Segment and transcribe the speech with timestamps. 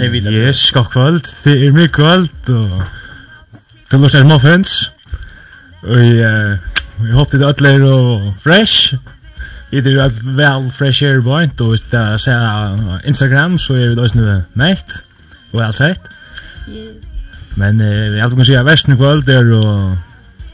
[0.00, 0.34] det vet jag.
[0.34, 1.20] Yes, god kväll.
[1.44, 2.82] Det är mycket kväll och
[3.90, 4.90] det låter muffins.
[5.82, 6.04] Och
[7.08, 8.94] jag hoppas er alla fresh.
[9.72, 13.98] Jeg tror at vel fresh air point, og hvis jeg ser Instagram, så er det
[13.98, 15.04] også noe mekt,
[15.52, 16.00] og alt sett.
[17.56, 19.98] Men eh, jeg kan si at versen i kvöld er og...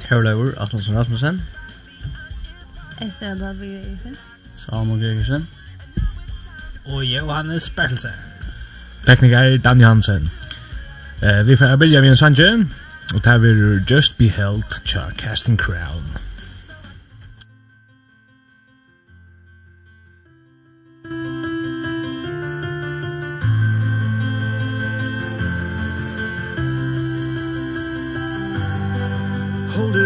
[0.08, 1.42] Tørlaugur, Atlansen Rasmussen.
[3.02, 4.16] Esther Advad Gregersen.
[4.54, 5.48] Salmo Gregersen.
[6.86, 8.10] Og Johannes Bertelsen.
[9.06, 10.30] Tekniker Dan Hansen.
[11.22, 12.66] Eh, vi får börja med en sanje
[13.14, 13.48] og tar vi
[13.90, 14.62] Just Be Held,
[15.18, 16.25] Casting Crown.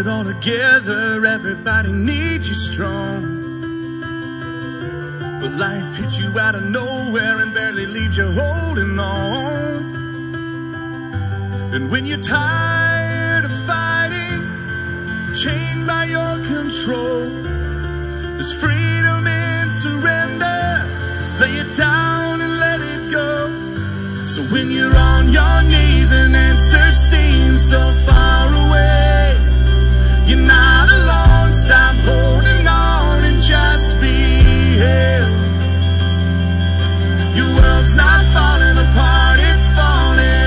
[0.01, 1.23] it all together.
[1.25, 4.01] Everybody needs you strong.
[5.39, 9.95] But life hits you out of nowhere And barely leaves you holding on.
[11.73, 14.41] And when you're tired of fighting
[15.35, 17.29] Chained by your control
[18.35, 20.63] There's freedom in surrender.
[21.39, 24.25] Lay it down and let it go.
[24.25, 29.30] So when you're on your knees And answer seems so far away.
[30.31, 35.27] You're not alone, stop holding on and just be here.
[37.35, 40.40] Your world's not falling apart, it's falling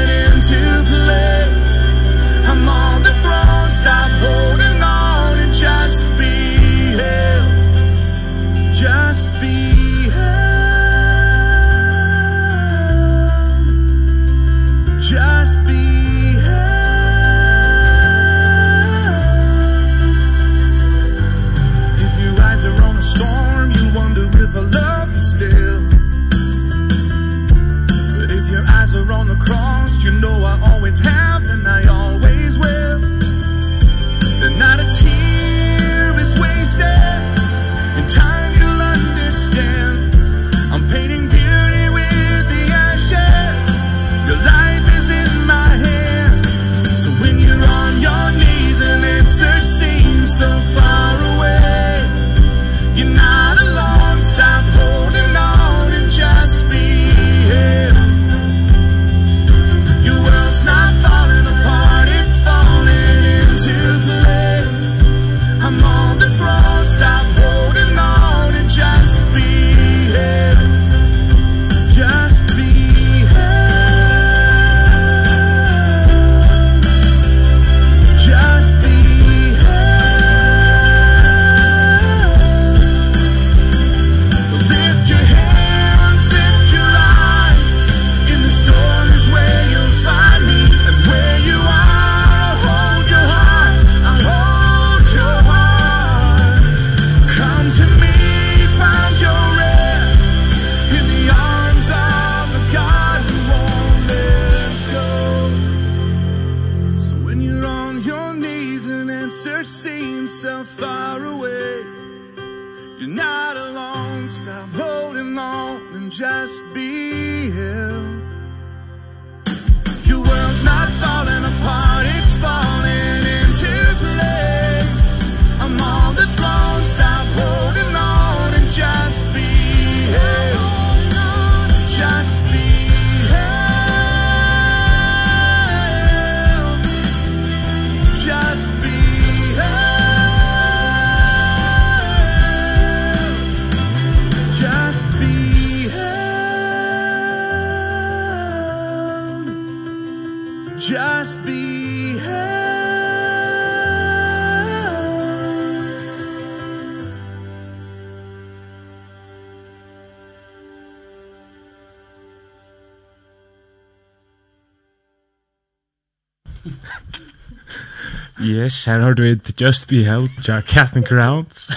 [168.44, 171.70] Yes, her har du et Just Be Held, ja, Casting Crowns.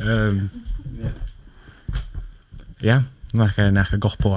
[0.00, 0.50] um,
[2.88, 3.02] ja,
[3.32, 4.34] nekka er nekka godt på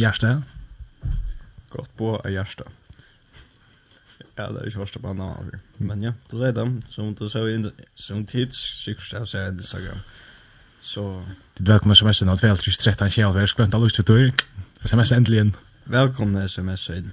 [0.00, 0.42] hjertet.
[1.70, 2.66] Godt på hjertet.
[4.38, 7.44] Ja, det er ikke første på annen Men ja, du sier det, som du sa
[7.46, 10.02] sier, som tids, sikkert jeg ser Instagram.
[10.82, 11.22] Så...
[11.58, 14.46] Det bør komme sms-en av 12.13.20, skvent av ut til tur.
[14.82, 15.56] Sms endelig inn.
[15.86, 17.12] Velkomne sms-en.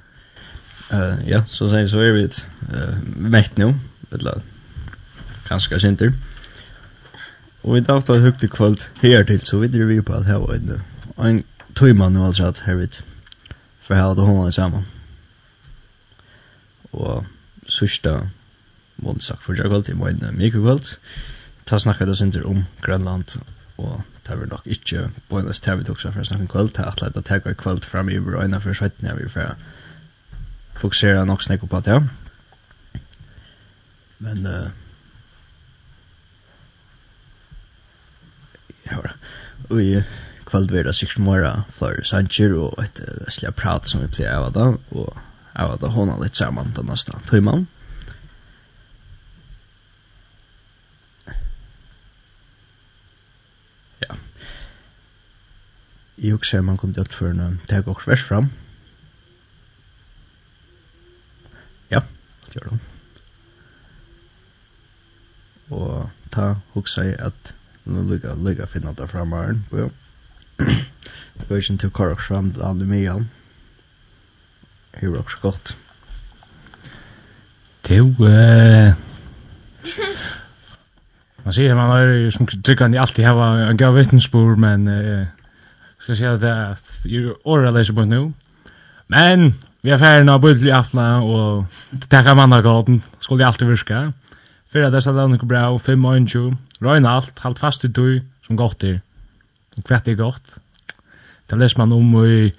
[0.90, 3.76] Eh ja, så sen så är vi ett eh mätt nu,
[4.12, 4.42] eller
[5.48, 6.14] kanske center.
[7.62, 10.82] Och vi tar ett högt kväll här till så vidare vi på att ha en
[11.18, 11.44] en
[11.74, 13.04] timma nu alltså att här vet
[13.82, 14.84] för hela det hon samman.
[16.92, 17.26] Och
[17.68, 18.30] sista
[18.96, 20.82] måndag för jag kväll i min mikrokväll.
[21.64, 23.32] Ta snacka då center om Grönland
[23.76, 26.42] och tar vi nok ikke på en løs tar vi tog seg for å snakke
[26.42, 29.56] en kvöld, at tar frem i over för for 17 vi för
[30.78, 32.08] fokusera nok snäck på det.
[34.18, 34.70] Men eh
[38.84, 39.10] ja.
[39.70, 40.04] Oj, i
[40.46, 44.52] kväll blir det sex mera för Sanchez och ett släpp prat som vi plejer av
[44.52, 45.18] då och
[45.54, 47.68] av då hon har lite samman den nästa timman.
[54.00, 54.16] Ja.
[56.16, 58.50] Jag man kunde gjort för en tag och vers fram.
[62.58, 62.80] gjør det.
[65.78, 67.54] Og ta huksa jeg at
[67.88, 69.90] nå lykka, lykka finna det fra maren, jo.
[70.58, 73.30] Det var ikke til korrekt fram til andre andemian.
[75.00, 75.78] Det var også godt.
[77.88, 78.96] Det var...
[81.46, 85.28] Man sier man er som tryggande i alltid hava en gav vittnesbor, men eh
[86.08, 86.42] skal jeg si at
[87.12, 88.34] det er året leser på nu.
[89.08, 89.56] Men
[89.88, 94.00] Vi er ferdig nå, bøyblid i aftna, og takk av mandagotten, skulle jeg alltid virke.
[94.68, 96.42] Fyra at dessa lønning bra, og fem og inntju,
[96.84, 98.98] røyne alt, halt fast i tui, som godt er.
[99.78, 100.58] Og Kvett er godt.
[101.48, 102.52] Det leser man om i,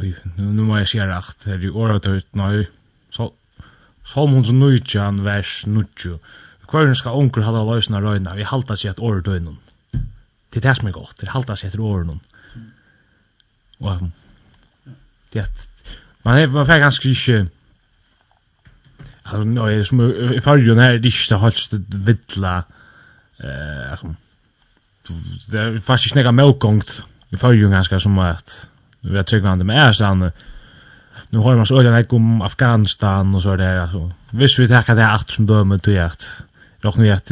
[0.00, 0.10] ui,
[0.40, 2.66] nu nu må jeg sier rakt, er i året ut, nøy,
[4.08, 6.18] Salmons nujtjan vers nujtju.
[6.72, 9.62] Hverjum skal onkur halda løysna røyna, vi halda seg et året døgnum.
[9.94, 12.18] Det er det som er godt, det er halda seg etter året
[13.78, 14.08] Og
[15.30, 15.67] det er
[16.28, 17.46] Man, man får ganske ikke...
[19.24, 20.00] Alltså, no, som
[20.34, 22.64] i förrjun här, det är inte helt vidla...
[23.44, 24.12] Uh,
[25.50, 28.68] det är faktiskt inte medgångt i förrjun ganska som att...
[29.00, 30.30] Vi har tryggvande med ärstan.
[31.30, 33.80] Nu har man så ögon här om Afghanistan och så där.
[33.80, 34.12] Alltså.
[34.30, 36.42] Visst vi tackar det här som dömer till att...
[36.80, 37.26] Jag nu att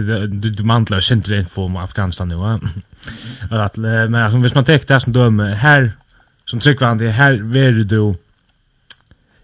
[0.57, 2.37] du mantlar center info om Afghanistan nu.
[3.51, 5.93] Att men alltså, hvis man tar det som dömer här
[6.45, 8.15] som tryggande här är du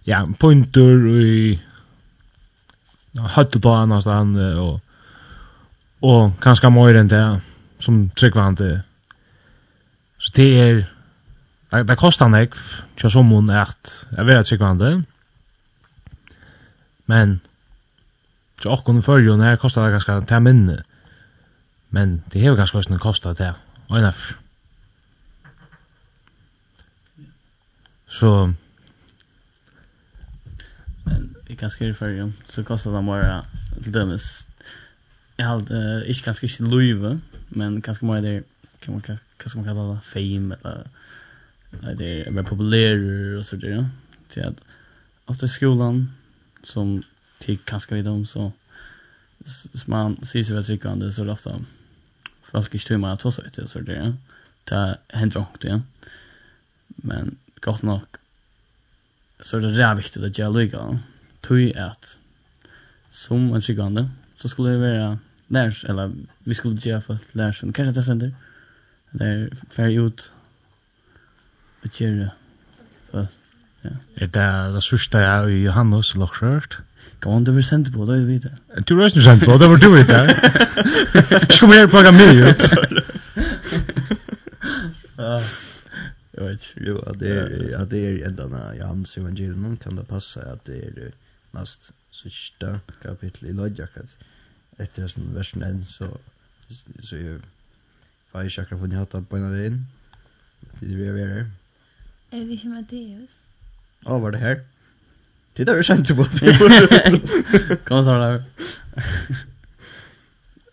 [0.05, 1.61] ja, pointer i
[3.13, 4.81] hötte på annars där och
[6.01, 7.41] och kanske mer än det
[7.79, 8.83] som tryckvante.
[10.19, 10.87] Så det är
[11.71, 12.55] det, det kostar nek
[13.01, 15.05] så som hon er at jeg vet tryckvante.
[17.07, 17.41] Men
[18.63, 20.85] så och kon för ju när kostar det ganske til minne.
[21.91, 23.55] Men det är ganska kostar kostar det.
[23.89, 24.15] Och när
[28.09, 28.53] Så
[31.53, 33.45] i ganske i färgen så kostar det bara
[33.83, 34.47] til dømes.
[35.39, 37.21] Jeg hade uh, ikke ganske ikke løyve,
[37.51, 38.41] men ganske mer der,
[38.81, 39.03] kan man
[39.39, 40.01] kanske man kallar det?
[40.03, 40.83] Fame eller
[41.83, 43.87] nej det er mer populärt og så där
[44.35, 44.61] så att
[45.31, 46.13] efter skolan
[46.65, 47.03] som
[47.41, 48.51] til ganska vid om, så
[49.39, 51.65] hvis man ser sig väl tryckande så er det ofte
[52.43, 54.15] folk ikke tror man att ta sig og så där
[54.69, 55.81] det hender också ja.
[56.89, 58.17] Men godt nok,
[59.41, 60.97] så er det är viktigt att jag lyckas
[61.43, 62.19] tui at
[63.11, 64.09] som en tryggande
[64.39, 65.19] så skulle det vara
[65.49, 66.13] lärs eller
[66.45, 68.35] vi skulle ge för lärs en kanske det center
[69.11, 70.33] där fair ut
[71.85, 72.31] att göra
[73.11, 73.27] för
[73.83, 76.79] ja är det det sista jag i Johannes lockskört
[77.23, 78.57] Kom on, du vill sända på det, du vet det.
[78.87, 80.25] Du röst nu sända på det, var du vet det.
[81.31, 82.63] Jag ska mer plugga med ut.
[86.33, 90.65] Jag vet inte, jo, att det är ändarna i hans evangelium kan det passa att
[90.65, 91.11] det är
[91.53, 94.19] näst sista kapitel i Lodjakat.
[94.77, 96.19] Efter den versen en så
[97.03, 97.41] så är
[98.33, 99.87] Fai chakra från hjärtat på ena vägen.
[100.81, 101.51] Det är det vi är där.
[102.31, 103.31] Är det inte Matteus?
[104.01, 104.65] Ja, var det här?
[105.53, 107.77] Det där är sent på det.
[107.85, 108.45] Kom så där.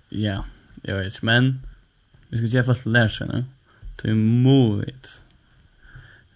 [0.09, 0.45] Ja,
[0.81, 1.59] jag vet, men
[2.27, 3.45] vi ska ju fast lära sig nu.
[3.95, 5.21] Ta emot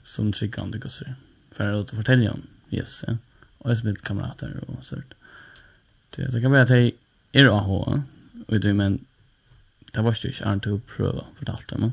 [0.04, 1.16] som tryggande gossar.
[1.52, 3.04] För att fortälja om Jesus.
[3.08, 3.18] Ja
[3.64, 5.14] och jag spelat kamrater och sånt.
[6.10, 6.92] Det det kan vara att jag
[7.32, 7.72] är av
[8.48, 9.06] och det men
[9.92, 11.92] det var ju inte att prova för allt det men.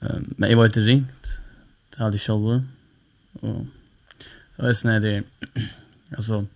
[0.00, 1.26] Ehm men jag var inte ringt.
[1.90, 2.64] Det hade jag själv
[3.32, 3.66] och
[4.56, 5.22] så är snä det
[6.16, 6.46] alltså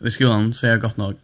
[0.00, 1.14] i skolan så är jag gott nog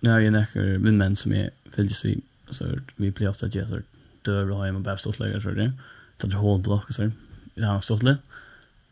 [0.00, 2.20] nu har jag några män som är fylls vi
[2.50, 3.80] så vi blir ofta jag så
[4.22, 5.72] dör och hem och bara stått lägger så det
[6.16, 7.10] tar hål block så
[7.54, 8.22] det har stått lite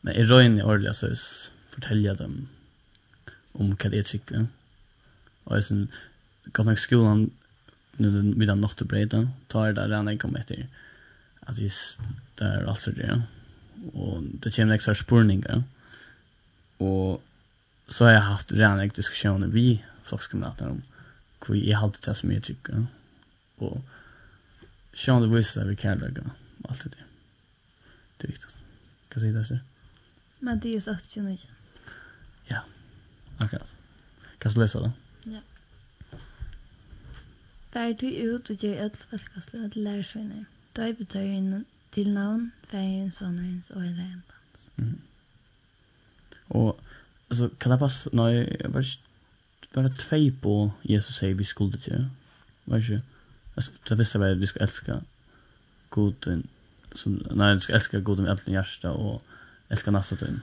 [0.01, 1.07] men i röjn i ordliga så
[1.79, 2.49] fortelja dem
[3.55, 4.47] om hva det er sikker.
[5.47, 5.91] Og jeg synes,
[6.53, 7.31] godt nok skolen,
[7.99, 10.67] nu vid den nottebreda, tar där der enn kom efter
[11.41, 11.73] att jeg
[12.39, 13.23] där alltså det,
[13.95, 15.63] och det kommer extra spurningar,
[16.79, 17.23] och
[17.89, 20.83] så har jag haft redan en diskussion vi flockskamrater om
[21.47, 22.87] hur jag hadde det som jag tycker
[23.57, 23.83] och
[24.93, 26.23] sjån det viser vi kan lägga
[26.69, 27.05] allt det.
[28.17, 28.57] Det är viktigt.
[29.09, 29.59] Kan säga det, så
[30.41, 31.58] Men det er sagt ikke noe
[33.39, 33.75] Akkurat.
[34.39, 34.93] Kan du läsa det?
[35.27, 35.41] Ja.
[37.73, 40.45] Fær du ut og gjør ødel velkastlig til lærersvinner.
[40.77, 44.71] Da betyr inn til navn, færgen, sonerens og hele hendans.
[44.77, 45.01] Mm.
[46.49, 46.81] Og,
[47.31, 50.55] altså, kan det passe, nei, jeg var ikke bare tvei på
[50.89, 52.05] Jesus sier vi skulle ikke,
[52.67, 53.03] var ikke,
[53.57, 55.01] altså, det visste jeg bare at vi skulle elske
[55.91, 56.47] goden,
[56.95, 59.23] som, nei, vi skulle elske goden med alt i hjertet og
[59.71, 60.41] elske nastet inn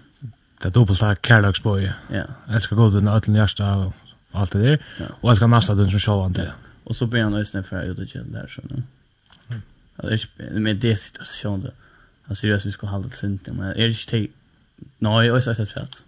[0.62, 1.94] det er dobbelt av kærlagsbøye.
[2.12, 2.26] Ja.
[2.50, 3.94] Jeg gå god den ødelen hjerte og
[4.34, 4.78] alt det der.
[5.00, 5.08] Ja.
[5.22, 6.52] Og jeg skal nasta den som sjåvan til.
[6.86, 8.86] Og så blir han øyne for jeg gjorde det der, sånn.
[9.50, 9.62] Mm.
[9.98, 11.68] Det er ikke, det situation då.
[11.68, 11.74] det.
[12.28, 14.30] Han sier at vi skal halde til sint, men er ikke til,
[15.00, 16.00] nei, jeg har sett fett.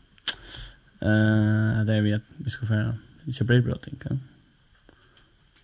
[1.01, 2.95] Uh, det er vi at vi skal fære,
[3.27, 4.21] ikke brei bra ting, kan?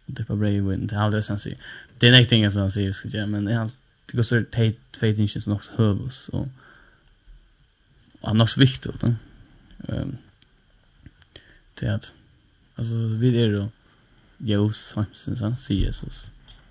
[0.08, 1.58] Det er bare brei vinn, det er aldri han sier.
[2.02, 3.58] Det er nek som han sier, skal jeg, men det
[4.12, 6.63] det går så teit, tveit, tveit, tveit, tveit, tveit, tveit, tveit, tveit, tveit,
[8.30, 9.14] annars viktigt då.
[9.88, 10.18] ehm
[11.80, 12.14] det att
[12.76, 13.70] alltså vi är då
[14.38, 16.26] Jesus Samson så säger Jesus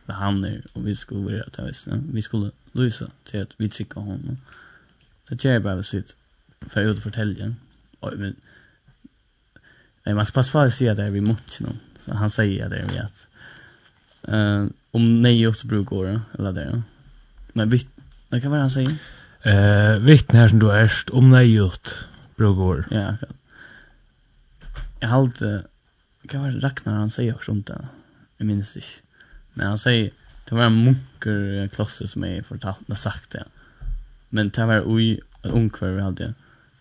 [0.07, 3.69] det han är och vi skulle vara att visst vi skulle lösa till att vi
[3.69, 4.39] tycker honom
[5.29, 6.17] så jag bara sitt
[6.61, 7.55] för att fortälja
[8.01, 8.37] och men
[10.05, 11.79] Nej, man ska passa på att säga det här vid motchen.
[12.05, 13.27] Så han säger det här vid att
[14.23, 16.83] eh, om nej också brukar det, eller det.
[17.53, 17.87] Men vi,
[18.29, 18.97] det kan vara han säger.
[19.43, 21.95] Eh, vittne här som du ärst om nejut
[22.37, 22.87] brukar.
[22.91, 23.37] Ja, akkurat.
[25.01, 25.43] Jag har halt
[26.29, 27.89] kan vara Ragnar han säger också om det.
[28.37, 28.89] Jag minns inte.
[29.53, 30.11] Men han säger
[30.49, 33.45] det var en munker kloster som jag fortalt har sagt det.
[34.29, 36.35] Men det var oj en ungkvar vi hade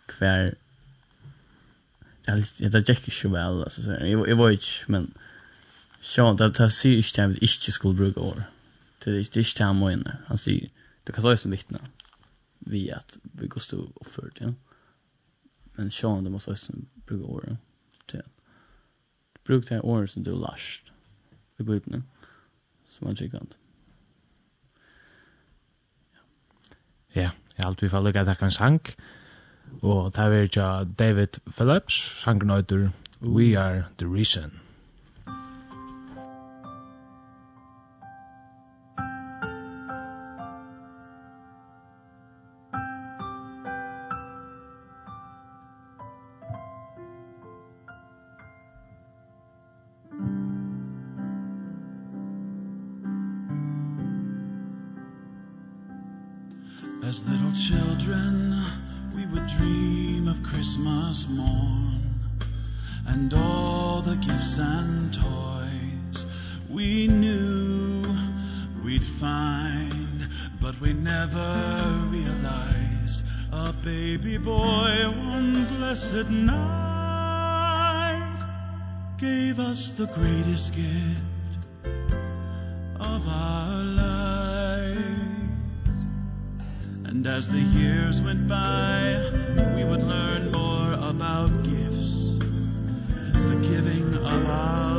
[0.05, 0.53] kvar
[2.57, 4.65] Det det gick så väl alltså så jag jag var inte...
[4.87, 5.11] men
[6.01, 8.43] så det det ser ju inte att det inte skulle bruka år.
[9.03, 10.17] Det är inte det han med inne.
[10.25, 10.69] Han säger
[11.03, 11.79] du kan säga som vittne
[12.65, 14.53] vi att vi går stå och för det.
[15.73, 16.73] Men Sean det måste också
[17.05, 17.57] bruka
[18.07, 18.31] til at
[19.43, 20.91] Bruk det året som du last.
[21.59, 22.01] i blir
[22.85, 23.57] som er tryggant.
[27.15, 28.79] Ja, jeg har alltid for lukket takk en sang,
[29.81, 34.70] og det er jo David Phillips, sangen We Are The Reason.
[80.01, 81.21] the greatest gift
[82.99, 84.97] of our lives.
[87.05, 89.29] And as the years went by
[89.75, 92.39] we would learn more about gifts
[93.49, 94.90] the giving of our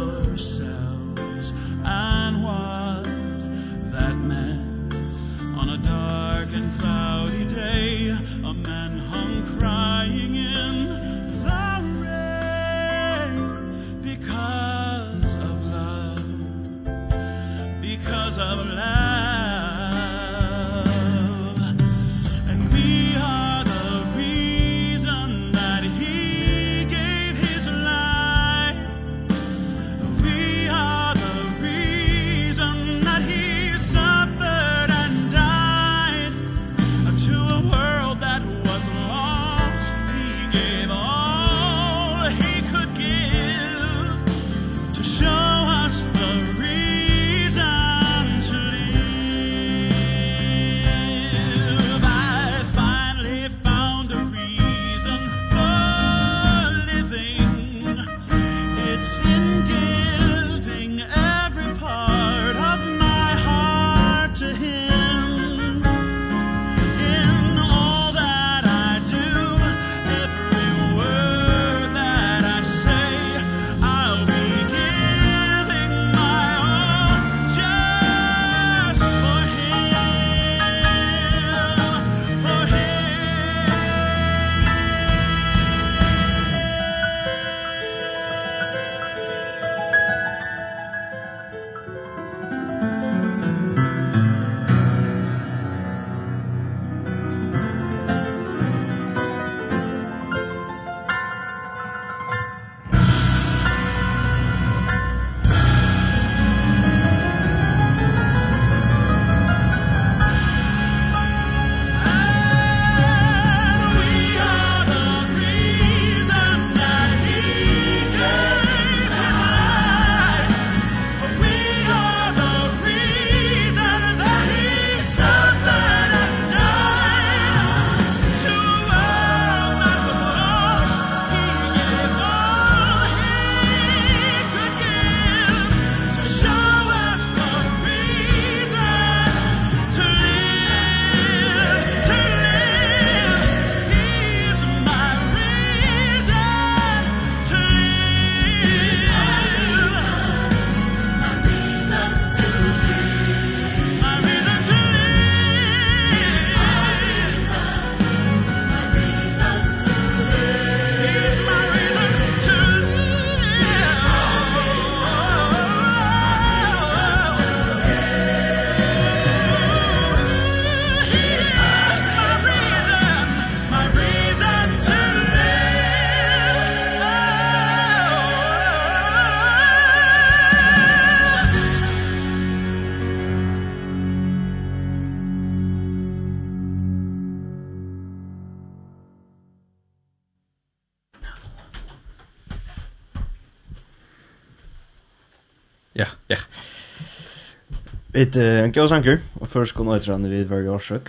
[198.22, 201.08] Et en god sanker, og først kom etter han vid varje årsøk,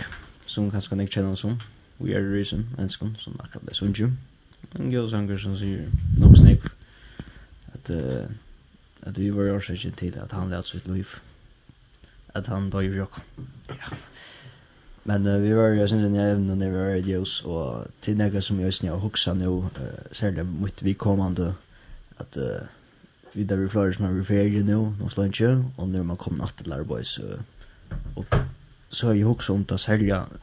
[0.50, 1.60] som kanske kan ikke kjenner som,
[2.00, 4.08] We Are The Reason, enskon, som akkurat det sunnkju.
[4.80, 5.84] En god sanker som sier
[6.18, 6.66] nok snakk,
[7.76, 8.26] at, uh,
[9.06, 11.14] at vi var årsøk til at han lät sitt liv,
[12.34, 13.22] at han døy ju jokk.
[13.70, 13.94] Ja.
[15.04, 18.60] Men uh, vi var jo synes jeg evne når vi var i og til som
[18.60, 21.54] jeg snig och hoksa nå, uh, særlig mot vi kommande,
[22.18, 22.68] at uh,
[23.34, 25.42] vi där vi flyr som er i nu nå, noen slags,
[25.76, 27.40] och när man kommer natt til arbeid, uh,
[28.16, 28.36] och
[28.90, 29.66] så har jeg også om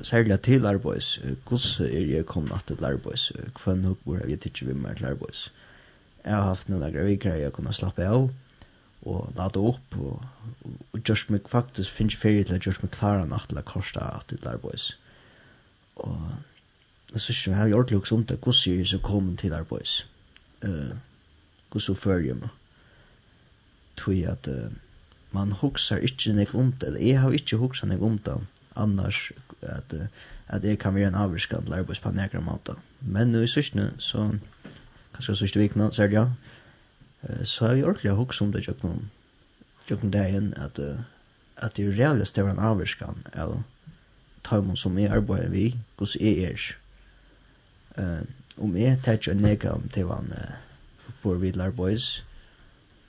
[0.03, 4.40] sälja till arbois arbeid, hvordan er jeg kommet natt til arbeid, hvem nok hvor jeg
[4.40, 5.50] tidser vi med til arbeid.
[6.24, 8.31] jag har haft några grejer viker jeg kunne slappe av,
[9.03, 10.22] og lade upp og,
[10.92, 14.00] og just mig faktisk finnes ferie til at just mig klara natt til å koste
[14.29, 14.94] til arbeid.
[15.96, 16.20] Og
[17.12, 19.94] Jeg synes ikke, jeg har gjort litt om det, hvordan jeg så kom til arbeid.
[20.62, 20.96] Uh,
[21.70, 22.60] hvordan fører jeg meg?
[24.00, 24.72] tog at uh,
[25.36, 28.36] man hugsar ikkje nek om det, eller jeg har ikkje hugsar nek om det,
[28.76, 29.30] annars
[29.62, 30.06] at, uh,
[30.48, 32.74] at jeg kan være en avvirskad lærbois på nekra måte.
[33.00, 34.30] Men nu i sysne, så
[35.14, 36.26] kanskje sysne vikna, så er det ja,
[37.28, 39.10] uh, så har jeg ordentlig hugsar om det tjokken,
[39.88, 41.04] tjokken dagen, at, uh,
[41.56, 43.62] at det er reellig større en avvirskad, eller
[44.44, 46.66] taimon som jeg arbeider vi, hos jeg er.
[47.98, 48.24] Uh,
[48.60, 50.58] om jeg tar ikke en nekam til han uh,
[51.22, 52.24] på Riddler Boys,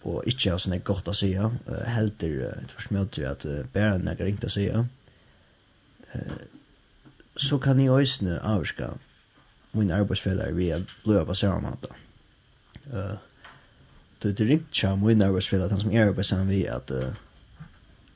[0.02, 1.52] og ikke har sånn godt å si uh,
[1.94, 4.86] helter uh, et forsmøter at uh, bare når jeg ringte å si uh,
[7.38, 8.94] så kan jeg øsne avvarska
[9.78, 11.94] min arbeidsfeller vi er blod på samme måte
[12.94, 13.20] uh,
[14.22, 17.14] det er ringt ikke min arbeidsfeller at han som er arbeidsen vi at, uh,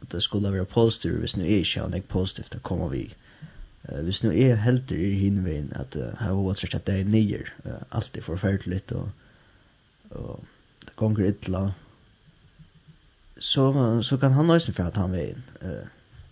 [0.02, 3.08] at det skulle være positivt hvis nu er ikke han ikke positivt da kommer vi
[3.86, 7.10] Uh, hvis nu er helter i hinveien at uh, her var det at det er
[7.10, 9.10] nyer, uh, alltid forferdelig og,
[10.10, 10.46] og
[10.96, 11.72] gongur illa,
[13.40, 13.66] så,
[14.04, 15.88] så kan han nøysen for at han veien, uh,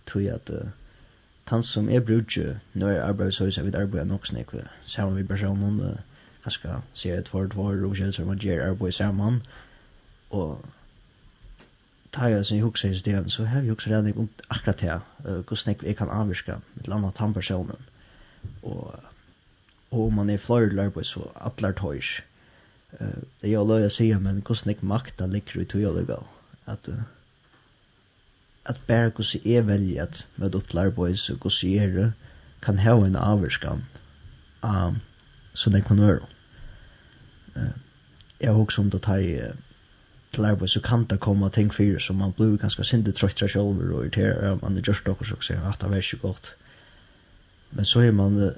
[0.08, 0.70] tog at uh,
[1.50, 5.80] han som er brudje, nå er så er vi arbeide nok snek, sammen med personen,
[5.80, 5.96] uh,
[6.44, 9.42] kanskje sier et for et for, og kjell som man gjør arbeid sammen,
[10.30, 10.64] og
[12.12, 15.40] tar jeg sin hukse i stedet, så har vi hukse redning om akkurat det, uh,
[15.44, 17.90] hvordan vi kan avvirke med et annet han personen,
[18.62, 18.94] og,
[19.90, 22.22] og om man er flere arbeid, så atler tøys,
[23.40, 26.10] det jag låter säga men kost nek makta ligger i tog jag
[26.64, 26.88] att
[28.62, 32.12] att bara hur så är väl att med upplar boys och hur så är det
[32.60, 33.84] kan ha en avskan
[34.60, 35.00] um
[35.54, 36.20] så det kan vara
[37.54, 37.74] eh
[38.38, 39.54] jag har också om det här
[40.30, 44.04] till så kan det komma ting för som man blir ganska synde trött själv och
[44.04, 44.62] irriterad.
[44.62, 46.46] Man det just också så att det är så gott.
[47.70, 48.52] Men så är man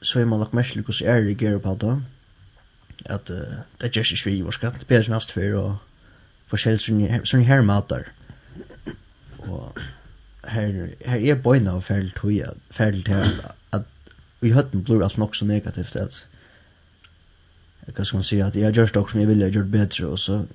[0.00, 2.02] så är man lagt mest hur så är det på det
[3.04, 5.76] at uh, det gjørs ikke vi, hvor skatt bedre som avstfyr, og
[6.50, 6.80] forskjellig
[7.26, 8.08] sånne her matar.
[9.46, 9.78] Og
[10.48, 13.82] her, her er bøyna og ferdig tog, ferdig til at at
[14.46, 16.22] i høtten blir alt nok så negativt at
[17.86, 20.06] hva skal man si, at jeg gjør det som jeg vil, jeg gjør det bedre,
[20.06, 20.46] og så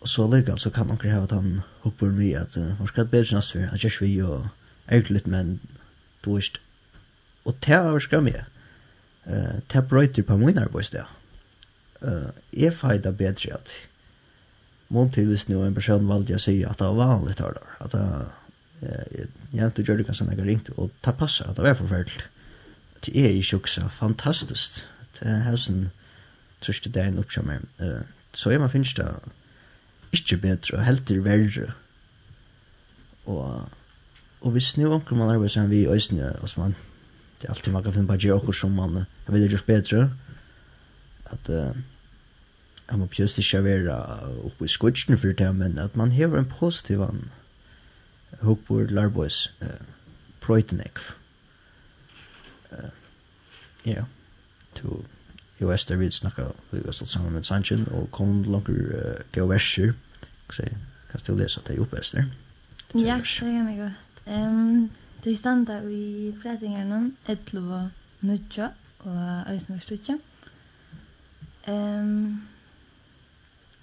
[0.00, 3.04] og så lika så kan man kräva at han hopper mye, at uh, man ska
[3.04, 4.46] bedre snast for, at jag svi och
[4.86, 5.60] ärligt men
[6.24, 6.60] du visst
[7.48, 8.44] og det har skam jeg.
[9.72, 10.98] Det brøyter på min arbeidsdag.
[10.98, 11.17] ja
[12.02, 13.74] uh, er feida bedre at
[14.88, 17.72] mån til hvis nå en person valgte å si at det var vanligt her der,
[17.84, 18.04] at det
[18.78, 22.26] jeg ikke gjør det kanskje når jeg ringte, og det passer at det var forferdelig.
[23.04, 24.84] Det er ikke også fantastisk.
[25.18, 25.88] Det er helsen
[26.62, 27.64] trøste det en oppkjømmer.
[27.82, 29.06] Uh, så er man finnes det
[30.12, 31.72] ikke bedre, og helt til verre.
[33.26, 33.68] Og,
[34.40, 36.76] og hvis nå omkring man arbeider sammen vi i Øysene, og som man,
[37.40, 39.66] det er alltid man kan finne på å gjøre okkur som man, jeg vil gjøre
[39.66, 40.27] bedre, og
[41.32, 41.76] at uh,
[42.88, 43.96] jeg må pjøst ikke være
[44.44, 47.30] oppe i skutsen for det, men at man hever en positiv an
[48.40, 49.80] hopper larbois uh,
[50.40, 51.12] prøytenekv.
[52.72, 52.90] Uh,
[53.86, 54.04] ja,
[54.74, 55.04] to
[55.60, 59.92] jo ester vi snakka vi har stått sammen med Sanchin og kom langer uh, geoverser
[60.52, 60.62] så
[61.10, 62.24] kan du lese at det er oppe ester?
[62.94, 63.92] Ja, det kan jeg godt.
[64.26, 64.90] Um,
[65.24, 67.88] det er standa i fredingarna 11 og
[68.20, 68.70] 9 og
[69.48, 70.20] 11 og 11
[71.68, 72.40] Ehm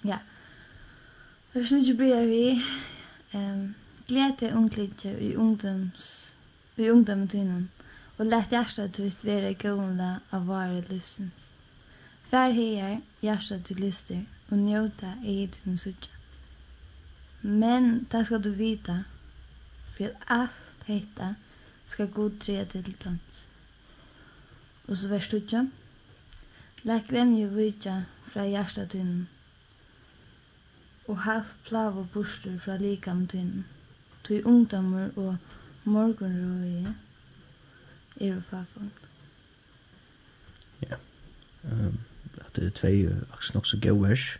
[0.02, 0.18] ja.
[1.52, 2.64] Jag syns ju bra vi.
[3.32, 3.74] Ehm
[4.06, 6.32] glädje unglige i ungdoms
[6.76, 7.68] i ungdomstiden
[8.16, 11.50] och lätt hjärtat tutt vara gående av våra livsens.
[12.30, 16.10] Fär här hjärta till lyster och njuta i din sucha.
[17.40, 19.04] Men det ska du vita
[19.96, 20.50] för att allt
[20.86, 21.34] detta
[21.88, 23.46] ska god tre till tons.
[24.86, 25.40] Och så värst du
[26.86, 27.94] Lek gremjið víkja
[28.28, 29.24] fra hjarta tínum
[31.10, 33.64] og hals plav og burtur fra likam tynn.
[34.26, 35.36] Tui ungdómur og
[35.86, 36.92] morgunroði
[38.20, 38.92] eru fáfung.
[40.82, 40.98] Ja.
[41.66, 41.98] Ehm
[42.44, 44.38] at det er tvei aks nok så goers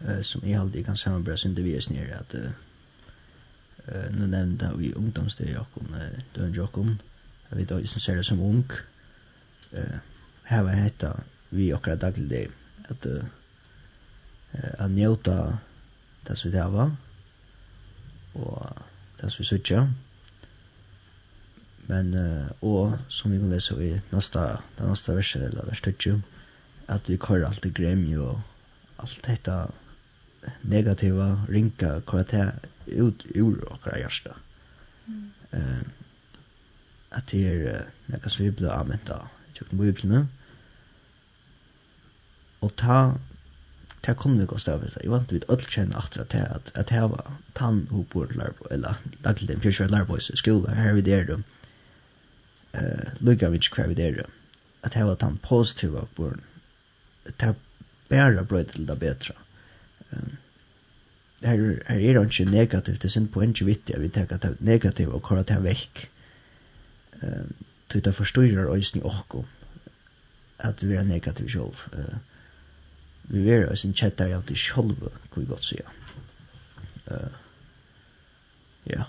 [0.00, 5.48] eh som i halde kan samarbeta sin devis ner at eh nu nämnde vi ungdomsdag
[5.48, 6.86] Jakob när då Jakob
[7.50, 8.70] vi då ju som ser det som ung
[9.72, 9.98] eh
[10.42, 12.48] här var detta vi akkurat daglig det
[12.88, 13.24] at uh,
[14.78, 15.58] att njuta
[16.26, 16.96] det så vi hava
[18.32, 18.66] och
[19.20, 19.92] det så vi sutja
[21.86, 26.22] men uh, og som vi kan lese i nästa den nästa versen eller vers 20
[26.86, 28.40] at vi kvar alt det gremi og
[28.96, 29.66] alt dette
[30.62, 32.50] negativa rinka kvar det
[32.86, 34.34] ut ur okkara hjärsta
[35.06, 35.30] mm.
[35.52, 35.82] uh,
[37.10, 39.88] at det er uh, nekka som vi blei avmenta i tjokken på
[42.60, 42.98] og ta
[44.02, 44.96] ta kunnu við stav við.
[45.02, 47.24] Eg vant við öll kenna aftur at at at hava
[47.58, 51.44] tann hopur larbo eller lagt dem pure larboys skúla her við der dum.
[52.72, 54.24] Eh lukar við kvar der.
[54.84, 56.42] At hava tann positive of burn.
[57.38, 57.54] Ta
[58.08, 59.34] bæra brøð til det betra.
[60.12, 60.36] Ehm
[61.42, 64.42] her her er det ikke negativt, det er sin poeng vitt, jeg vil tenke at
[64.42, 66.08] det negativt og kåre det vekk.
[67.22, 67.52] Um,
[67.92, 69.44] så det og øyne åkken
[70.58, 71.76] at vi er negativ selv.
[71.92, 72.18] Uh,
[73.28, 75.88] vi vera sin kjettar av det sjolve, kan vi godt sija.
[77.10, 77.32] Uh,
[78.86, 79.08] ja,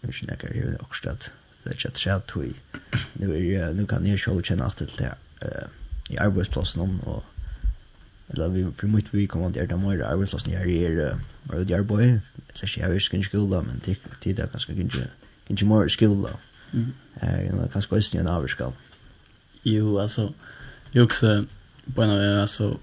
[0.00, 1.30] vi er snakkar her i Åkstad,
[1.64, 2.56] det er kjettar av tog,
[3.14, 5.68] nu, er, nu kan jeg sjolv kjenne at det det uh,
[6.10, 7.22] i arbeidsplassen om, og
[8.28, 11.72] eller vi för mycket vi kommer att göra mer arbetslösa när jag är var det
[11.72, 12.20] jag boy
[12.54, 15.08] så jag är skin skill då men det det där kanske inte
[15.48, 16.26] inte mer skill
[16.72, 16.92] Mm.
[17.22, 18.72] eh jag kan skojs en avskall
[19.62, 20.32] Jo, alltså
[20.92, 21.44] jag också
[21.94, 22.78] på en av, alltså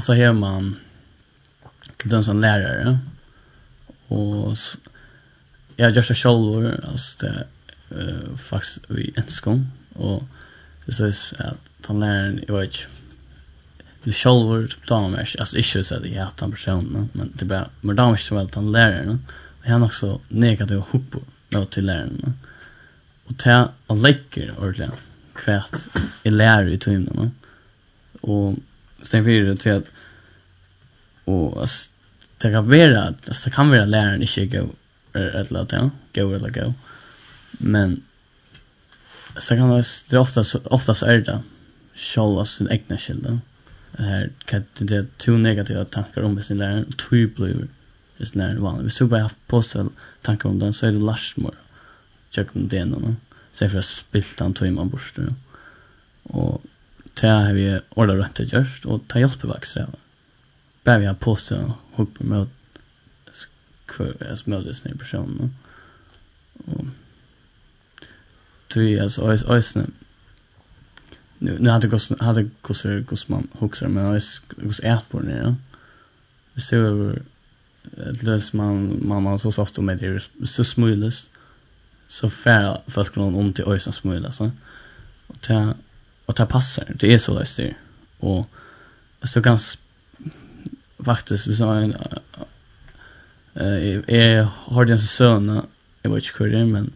[0.00, 0.76] ofta hör man
[1.96, 2.98] till den som lärare
[4.08, 4.56] och
[5.76, 7.46] jag har gjort det själv alltså det
[7.96, 10.22] uh, faktiskt i enskom och
[10.86, 12.86] det sägs att han läraren jag vet inte
[14.04, 17.68] Det själva typ damer, alltså inte så att jag hatar personen, men det är bara,
[17.80, 19.26] men damer som väl han läraren,
[19.58, 22.34] och han också negativ hoppor något till läraren.
[23.24, 25.00] Och ta och lägger ordentligt
[25.32, 25.76] kvärt
[26.22, 27.30] i lärare i timmen.
[28.20, 28.54] Och
[29.02, 29.84] sen för till att
[31.24, 31.68] och
[32.38, 34.68] det kan vara att det kan vara läraren inte gå
[35.12, 36.74] eller att ja, gå eller gå.
[37.50, 38.02] Men
[39.38, 41.40] så kan det oftast, oftast är det
[41.94, 43.38] själva sin egna skilda.
[43.92, 47.68] Det här kan det är två negativa tankar om sin lärare och två blir
[48.18, 48.82] sin det vanlig.
[48.82, 51.54] Hvis du bara har påstått tankar om den så är det larsmor.
[52.30, 53.12] Tjöken den och
[53.52, 55.34] så för att spilta en två man.
[56.22, 56.62] Och
[57.20, 59.86] det har vi ordet rett og gjørst, og det hjelper vaks det.
[60.84, 62.48] Bare vi har påstå og hukk på møt,
[63.98, 65.50] altså møtes disse personene.
[66.66, 66.86] Og
[68.70, 69.86] tui, altså, øysene,
[71.40, 75.30] nu, nu hadde gos, hadde gos, gos man huxar men øys, gos et på den,
[75.30, 75.52] ja.
[76.54, 77.14] Vi ser jo,
[78.22, 81.30] løs man, man mamma, så soft og med det, så smulest,
[82.08, 84.50] så færre folk någon om till øysene smulest, så.
[85.28, 85.74] Och til
[86.30, 86.84] och det passar.
[86.94, 87.74] Det är så där styr.
[88.18, 88.50] Och
[89.22, 89.58] så kan
[91.04, 91.94] faktiskt vi sa en
[93.54, 95.62] eh jag har den son
[96.02, 96.92] jag vet inte hur det men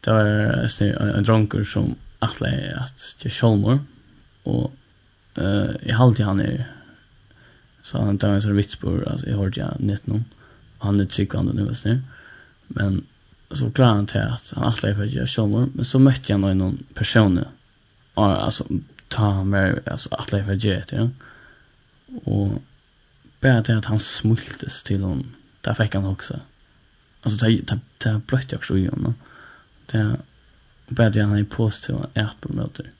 [0.00, 3.78] det var en dronker som attle att jag självmord
[4.42, 4.72] och
[5.34, 6.66] eh jag hållt han är
[7.82, 10.24] så han tar en sån vitsbur alltså jag hörde jag net någon
[10.78, 12.00] han är tryckande nu vet ni
[12.66, 13.04] men
[13.50, 16.78] så klarar han till att han attle för jag självmord men så mötte jag någon
[16.94, 17.44] person
[18.18, 18.66] och alltså
[19.08, 21.08] ta mer alltså att leva jet ja.
[22.24, 22.62] Och
[23.40, 26.40] bara det att han smultes till hon där fick han också.
[27.22, 29.14] Alltså det det det blötte också i honom.
[29.86, 30.16] Det
[30.88, 32.90] bara det han är positiv att på möter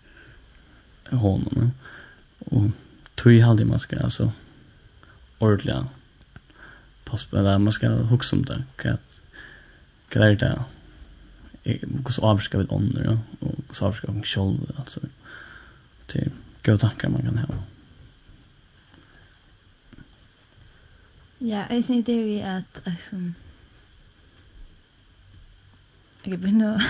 [1.11, 1.72] honom
[2.38, 2.64] och
[3.14, 4.33] tror jag aldrig man ska alltså
[5.38, 5.76] ordentligt
[7.04, 8.98] pass på det man ska huxa om det kan
[10.09, 10.35] kan det?
[10.35, 10.62] där
[11.72, 13.18] hur så avska vi ånder ja?
[13.40, 15.00] och hur så avska vi själv alltså
[16.07, 16.31] till
[16.64, 17.54] goda tankar man kan ha.
[21.38, 23.16] Ja, jeg synes det er ju at alltså
[26.26, 26.81] jeg begynner å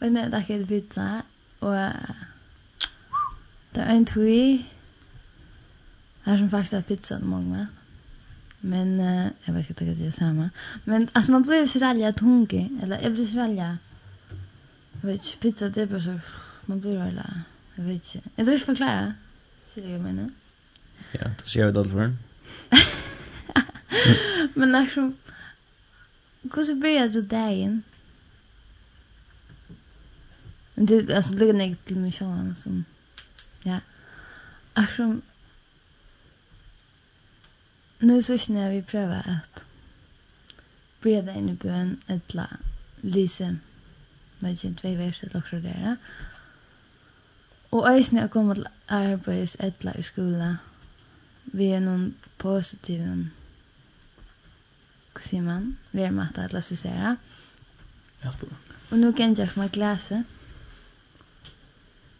[0.00, 1.22] Men det er ikke et byta
[1.60, 1.76] og
[3.74, 4.66] det er en tui
[6.24, 7.66] här som faktisk er pizza den morgonen
[8.60, 10.50] Men uh, jag vet inte vad det är samma.
[10.84, 12.70] Men alltså man blir så ralja hungrig.
[12.82, 13.78] Eller jag blir så ralja.
[15.00, 16.20] Jag vet inte, pizza det är så.
[16.66, 17.42] Man blir ralja.
[17.74, 18.28] Jag vet inte.
[18.36, 19.14] Jag tror inte förklara.
[19.74, 20.30] Ser jag menar?
[21.12, 22.12] Ja, då ser jag det för.
[24.54, 25.16] Men liksom.
[26.42, 27.82] Hur börjar du dagen?
[30.74, 32.84] Det alltså det ligger ner till mig själv som
[33.62, 33.80] ja.
[34.72, 35.16] Alltså
[38.00, 39.64] nu så känner vi pröva att
[41.00, 42.48] breda in i bön etla
[43.00, 43.56] lise
[44.38, 45.96] med gen två verser och så där.
[47.70, 50.56] Och ösna kommer komma till arbets etla i skola
[51.52, 53.30] vi är någon positiv en
[55.30, 55.76] hur man?
[55.90, 57.16] Vi är matta att läsa sig
[58.20, 58.48] Ja, spår.
[58.90, 60.24] Och nu kan jag få mig gläsa.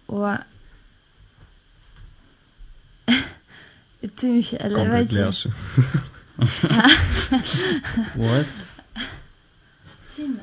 [0.06, 0.36] Och
[4.00, 5.32] Utumki, eller jag vet inte.
[8.14, 8.46] What?
[10.16, 10.40] Sinna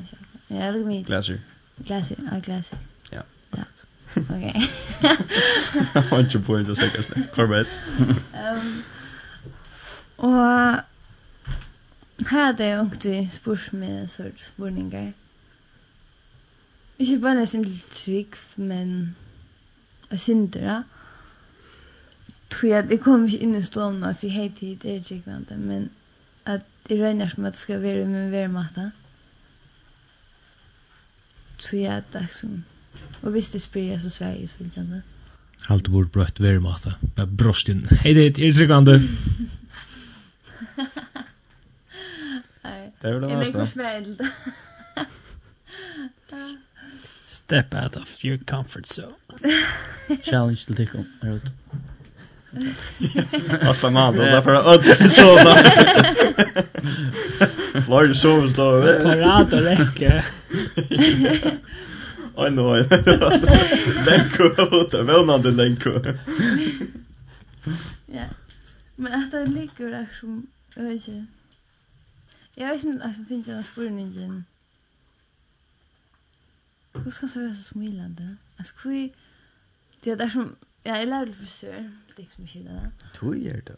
[0.47, 1.07] Ja, det kommer hit.
[1.07, 1.39] Glaser.
[1.75, 2.77] Glaser, ja, glaser.
[3.09, 3.21] Ja.
[3.51, 3.63] Ja.
[4.15, 4.71] Okej.
[5.93, 7.31] Jag har inte på inte säkert snäck.
[7.31, 7.79] Korrekt.
[8.33, 8.83] Ehm.
[10.15, 10.33] Och
[12.27, 15.13] här det är också det spurs med sorts spurningar.
[16.97, 19.15] Ikke bare nesten litt trygg, men
[20.11, 20.83] jeg synder det
[22.49, 25.57] tror jag det kommer inte in i stolen att säga hej till det är tjekvande
[25.57, 25.89] men
[26.43, 28.91] att det regnar som att det ska vara med värmatta
[31.59, 32.63] så jag att det som
[33.21, 35.01] och visst det spyr spyrir så Sverige så vill jag inte
[35.59, 39.01] Halt bort brött värmatta med brosten hej det är tjekvande
[43.01, 43.83] Det är väl det värsta.
[43.83, 44.31] Jag lägger
[47.27, 49.15] Step out of your comfort zone.
[50.23, 51.05] Challenge till Tikkum.
[53.61, 55.63] Asta man, då därför för öd så där.
[57.81, 59.03] Flor så så där.
[59.03, 60.25] Parat och räcke.
[62.35, 62.63] Oj nu.
[64.05, 64.43] Lenko
[64.81, 65.89] ut, välnande lenko.
[68.05, 68.23] Ja.
[68.95, 71.25] Men att det ligger där som jag vet inte.
[72.55, 74.43] Jag vet inte, alltså finns det någon spurning
[76.93, 78.35] Hur ska så vara så smilande?
[78.57, 79.09] Alltså, hur...
[80.01, 80.55] Det är där som...
[80.83, 82.91] Ja, jag lärde frisör helt liksom ikke det.
[83.13, 83.77] Tog gjør det.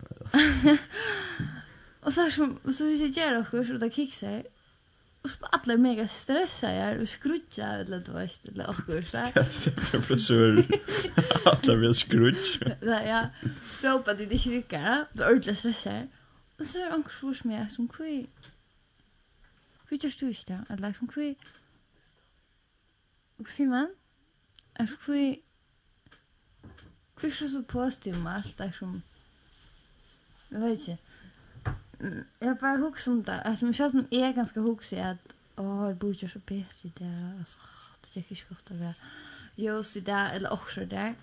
[2.01, 4.43] Och så här som, så hvis jeg gjør dere, så da kikser,
[5.23, 9.17] Och så alla är mega stressade jeg, og skrutja, eller du vet, eller dere, så.
[9.17, 10.61] Ja, det er professor.
[11.51, 12.75] Alla blir skrutja.
[12.81, 13.25] Ja ja.
[13.83, 15.05] Råpa til det inte rykker.
[15.13, 16.07] Det är ordentligt stressa Och
[16.59, 18.27] Og så er anker spørs meg, som kvi,
[19.87, 21.37] kvi gjørs du inte, att eller som kvi,
[23.39, 23.87] Och kvi, man,
[24.79, 25.41] er kvi,
[27.19, 29.01] Hvorfor så positiv med alt det som...
[30.51, 30.97] Jeg vet ikke.
[32.41, 33.41] Jeg bare husker om det.
[33.45, 35.17] Altså, men selv om jeg er ganske husker at
[35.57, 37.33] åh, jeg burde gjøre så bedre i det.
[37.39, 37.57] Altså,
[38.01, 38.93] det er ikke godt å være.
[39.57, 41.13] Gjøres i det, eller også der.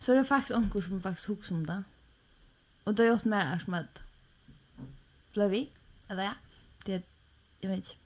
[0.00, 1.84] Så er det faktisk onker som faktisk husker om det.
[2.84, 4.04] Og det har gjort mer som at
[5.32, 5.60] ble vi,
[6.10, 6.32] eller ja,
[6.86, 7.02] det,
[7.62, 7.98] jeg vet ikke.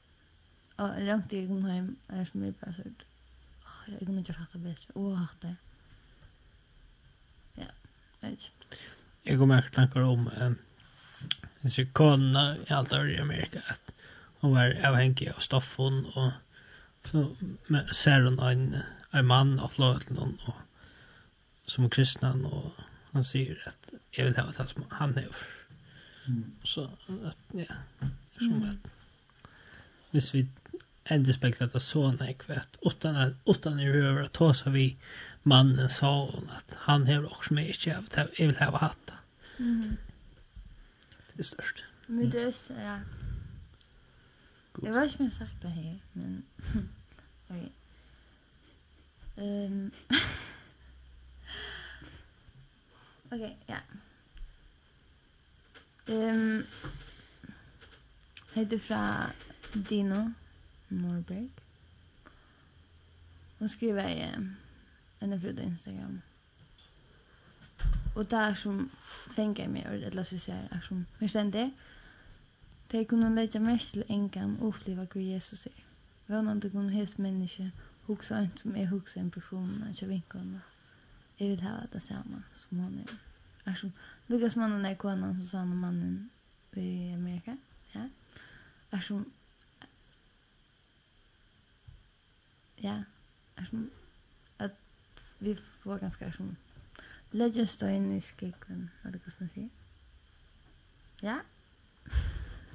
[0.76, 2.98] Og langt jeg kom hjem, er som jeg bare sånn,
[3.64, 5.56] åh, jeg kunne ikke hatt det bedre, Åh, hatt det.
[9.22, 10.58] Jag kommer att tankar om en
[11.66, 13.92] en sekunda i allt över i Amerika att
[14.40, 16.32] hon var avhängig av stoffen, och
[17.10, 17.36] så
[17.66, 18.76] med, ser hon en,
[19.10, 20.54] en man av flöten och
[21.66, 22.72] som är kristnan och
[23.12, 25.28] han säger att jag vill ha det som han är
[26.26, 26.52] mm.
[26.62, 26.84] så
[27.24, 27.74] att ja
[28.38, 28.68] som mm.
[28.68, 28.90] att
[30.10, 30.46] hvis vi
[31.04, 32.36] ändå speklar att såna är
[32.82, 34.96] utan att utan i över att ta så vi
[35.46, 39.12] mannen sa hon att han har också med inte av det jag vill ha hatt.
[39.58, 39.96] Mm.
[41.32, 41.84] Det är störst.
[42.08, 42.20] Mm.
[42.20, 43.00] Men det är så, ja.
[44.82, 46.42] Jag vet inte om jag sagt det här, men...
[47.48, 47.72] Okej.
[49.36, 49.90] Ehm...
[53.30, 53.78] Okej, ja.
[56.06, 56.64] Ehm...
[58.52, 59.26] Heter fra
[59.72, 60.32] Dino
[60.88, 61.48] Norberg.
[63.58, 64.08] Hon skriver...
[64.08, 64.65] Eh,
[65.20, 66.20] ända förutom Instagram.
[68.14, 68.90] Och där som
[69.34, 71.70] fänger mig och eller så säger jag som hur sen det.
[72.88, 75.84] Det kunne lägga mest till enkan och uppleva hur Jesus säger.
[76.26, 77.70] Vånan du kunde hes människa
[78.06, 80.60] huxa inte som är huxa en person när jag vinkar
[81.36, 83.16] Jag vill ha det samma som hon är.
[83.70, 83.90] Alltså,
[84.26, 86.28] Lukas mannen är kvinnan som samma mannen
[86.72, 87.56] i Amerika.
[87.92, 88.08] Ja.
[88.90, 89.24] Alltså,
[92.76, 93.02] ja.
[93.54, 93.76] Alltså,
[95.38, 96.56] vi får ganska som
[97.30, 99.68] lägger stein i skeggen eller vad man säger.
[101.20, 101.40] Ja.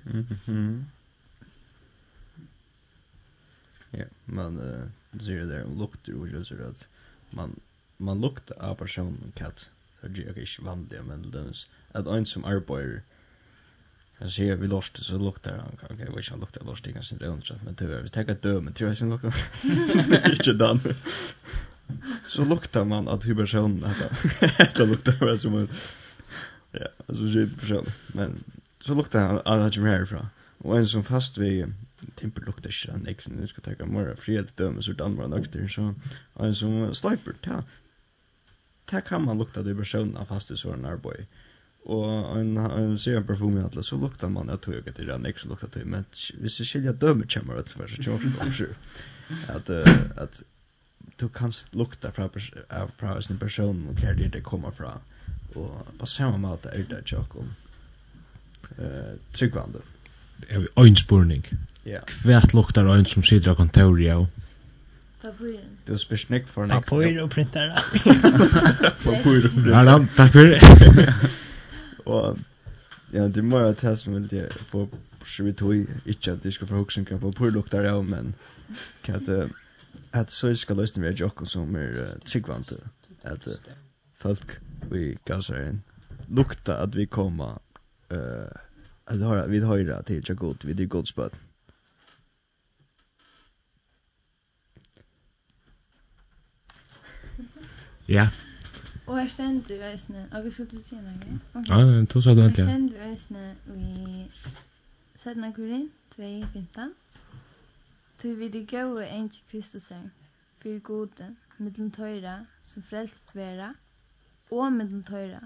[0.04, 0.86] Mhm.
[3.92, 4.88] Ja, man eh
[5.20, 6.88] ser där och luktar och gör så att
[7.30, 7.60] man
[7.98, 9.70] man luktar av personen katt.
[10.02, 13.02] Så det är inte vanligt men det är att en som arbetar
[14.18, 17.42] Jag ser vi lost så luktar han kan jag vet han luktar lost inga syndrom
[17.42, 19.36] så men det är vi tar ett döm men tror jag sen luktar.
[20.32, 20.80] Inte dan
[22.28, 23.86] så luktar man att hur person
[24.60, 25.68] att det luktar väl som en
[26.72, 27.86] ja, alltså shit person.
[28.14, 28.44] Men
[28.80, 30.26] så luktar han att han är härifrån.
[30.58, 31.74] Och en som fast vid
[32.16, 35.68] Timper luktar ikke den eksen, du skal takke mer fred döm så dan var nøkter,
[35.70, 35.94] så
[36.40, 37.62] en som sniper, ta,
[38.90, 41.28] ta kan man lukta det person av fast faste såren arboy.
[41.86, 45.26] Og en, en ser en parfum i alle, så luktar man at tog etter den
[45.30, 46.06] eksen luktar til, men
[46.42, 48.74] hvis jeg skiljer dømer kommer ut for, så kommer det ikke
[49.48, 49.70] at,
[50.18, 50.42] at
[51.20, 52.30] du kan lukta fra,
[52.70, 54.98] av fra sin person og hva det det kommer fra.
[55.56, 57.50] Og på samme måte er det ikke om
[58.80, 59.84] uh, tryggvande.
[60.42, 61.46] Det er øynspurning.
[61.86, 62.00] Ja.
[62.06, 64.28] kvært luktar øyn som sitter av kontoret og
[65.22, 65.78] Papiren.
[65.88, 66.86] Du spyrs nek for nek.
[66.86, 67.76] Papir og printer.
[69.04, 69.84] Papir og printer.
[69.86, 71.14] Ja, takk for det.
[72.06, 72.40] Og
[73.14, 74.88] ja, det må jeg ta som vil jeg få
[75.26, 78.34] så vi tog ikke at de skal få huksen på papirlukter, ja, men
[79.04, 79.52] kan det
[80.14, 83.54] at så skal løsne vara jokken som er är tryggvant uh,
[84.14, 85.84] folk vi gasar inn
[86.28, 87.58] lukta at vi koma
[88.12, 88.52] uh,
[89.08, 91.40] at høyra, vi høyra til till god, vi er god spøt
[98.12, 98.28] Ja.
[99.08, 100.28] Og her ständer resne.
[100.32, 101.64] og vi skal du tjena grej.
[101.70, 102.62] Ja, nej, då sa du inte.
[102.62, 104.28] Jag ständer resne vi
[105.16, 106.80] Sedna kurin 2.15
[108.22, 110.10] tí við í góðu Kristus Kristusar
[110.62, 113.72] fyri gode, middelen tøyra sum frelst vera,
[114.54, 115.40] og middelen tøyra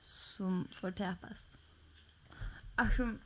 [0.00, 1.58] sum fortapast.
[2.80, 3.18] Akkum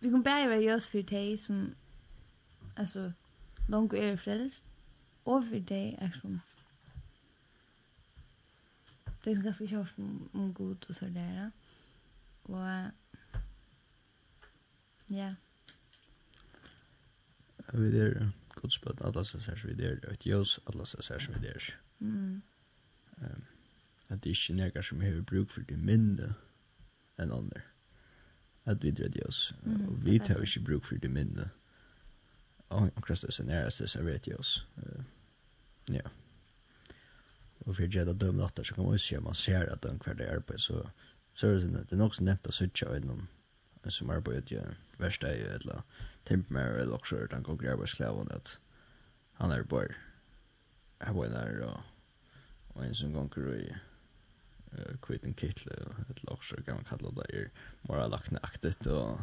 [0.00, 1.64] vi kan bæði vera jøs fyri tey sum
[2.76, 3.08] altså
[3.72, 4.68] longu er frelst
[5.24, 6.40] og fyri tey akkum
[9.24, 9.98] Det er ganske kjørt
[10.34, 11.50] om god og så der.
[12.44, 12.66] Og
[15.10, 15.16] ja.
[15.16, 15.34] Yeah
[17.72, 21.70] vi er godsbøtten alla og særs vi der et jøs alla og særs vi der
[22.02, 22.42] Mm.
[23.20, 23.44] Um,
[24.08, 26.32] at det ikke nekker som har bruk for det mindre
[27.20, 27.60] enn andre.
[28.64, 29.54] At vi dredde oss.
[29.62, 31.48] Mm, og vi tar ikke bruk for det mindre.
[32.68, 34.66] Og akkurat det er er det som vet oss.
[35.92, 36.00] Ja.
[37.60, 40.00] Og for jeg da dømme natter, så kan man også se man ser at den
[40.04, 40.88] hver dag arbeid, så
[41.32, 43.28] så er det, det er nok så nevnt å sitte av innom
[43.88, 44.58] som arbeidet i
[44.98, 45.82] verste i eller
[46.30, 48.58] Timmer eller också att han konkurrerar på sklaven att
[49.32, 49.88] han är bara
[50.98, 51.80] här var där och
[52.74, 53.76] och en som konkurrerar i
[54.72, 55.72] uh, Quitting Kittle
[56.10, 57.50] ett också kan man kalla det är
[57.88, 59.20] lagt lacknaktigt och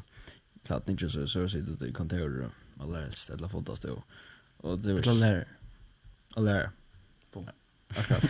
[0.63, 2.49] klart inte så så sitter det kan ta över
[2.79, 4.03] alla helst eller fotast då
[4.57, 5.45] och det vill
[6.35, 6.71] lära
[7.31, 7.49] bom
[7.89, 8.29] Akkurat.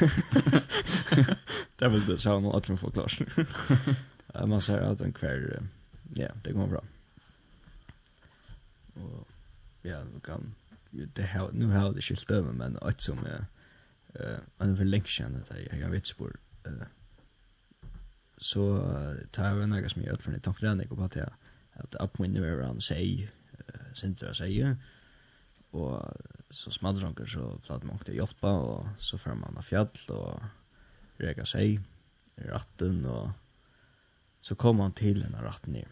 [1.75, 3.19] Det vill det så att man får klart.
[4.47, 5.67] Man ser att en kväll
[6.13, 6.83] ja, det går bra
[9.01, 9.27] og
[9.83, 10.55] ja, vi kan
[11.15, 13.45] det här nu har det skilt över men att som är
[14.13, 16.87] eh en för länge sedan att jag jag vet spår eh
[18.37, 18.63] så
[19.31, 21.29] tar jag några som jag för det tankar när jag på att jag
[21.73, 23.27] att up when the around say
[23.93, 24.77] sentra säger
[25.71, 26.01] och
[26.49, 30.41] så smadranker så platt man inte hjälpa och så får man av fjäll och
[31.17, 31.79] rega sig
[32.35, 33.29] ratten och
[34.41, 35.87] så kom han till denne ratten ner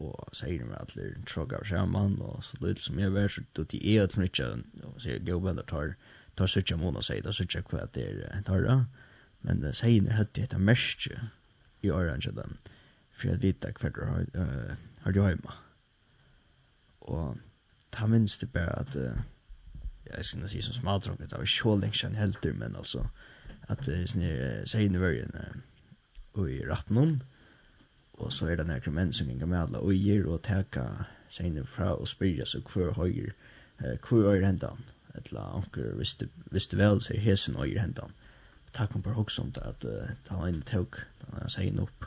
[0.00, 3.28] og sier med at det er tråk av skjermen, og så det som jeg var,
[3.28, 5.96] så det er et hun og sier gubben, tar,
[6.36, 8.78] tar sutja mån og sier, tar sutja hva det er tar da,
[9.42, 11.18] men det sier når det etter merske
[11.82, 12.56] i orange den,
[13.12, 14.72] for jeg vet hva du har, uh,
[15.04, 15.58] har du hjemme.
[17.12, 17.36] Og
[17.92, 19.20] ta minst det bare at, uh,
[20.08, 23.04] jeg skal si som smadrunket, det var så lenge siden helter, men altså,
[23.68, 25.60] at uh, sier når det var,
[26.32, 27.20] og i ratten
[28.22, 30.86] og så er det nærkere menn som kan med alle øyer og teka
[31.32, 33.32] seg fra og spyrja så hver høyer
[33.78, 38.14] hver øyer hendan eller anker hvis det vel sier hesen øyer hendan
[38.72, 39.86] takk om på hos om det at
[40.28, 42.06] ta en tåk da han sier opp.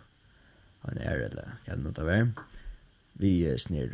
[0.86, 2.28] Han er eller hva det nå det var
[3.22, 3.94] vi snir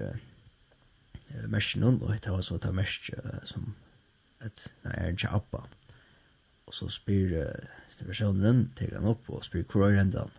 [1.47, 3.11] mersen og det var så det mersk
[3.47, 3.73] som
[4.45, 5.65] et nei er ikke appa
[6.67, 7.35] og så spyr
[8.01, 10.31] personen til han opp og spyr hvor er hendan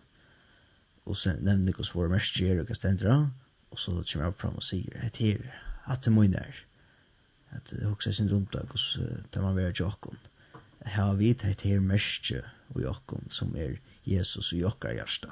[1.04, 3.30] og så nevner hos våre mersker og hva stender han,
[3.72, 5.40] og så kommer jeg opp fram og sier, et her,
[5.90, 6.60] at det må inn er,
[7.56, 8.96] at det hoksa sin dumt dumta hos
[9.32, 10.18] det man vera jokken,
[10.86, 12.42] her vit et her merske
[12.74, 15.30] og jokken som er Jesus og jokkar hjärsta,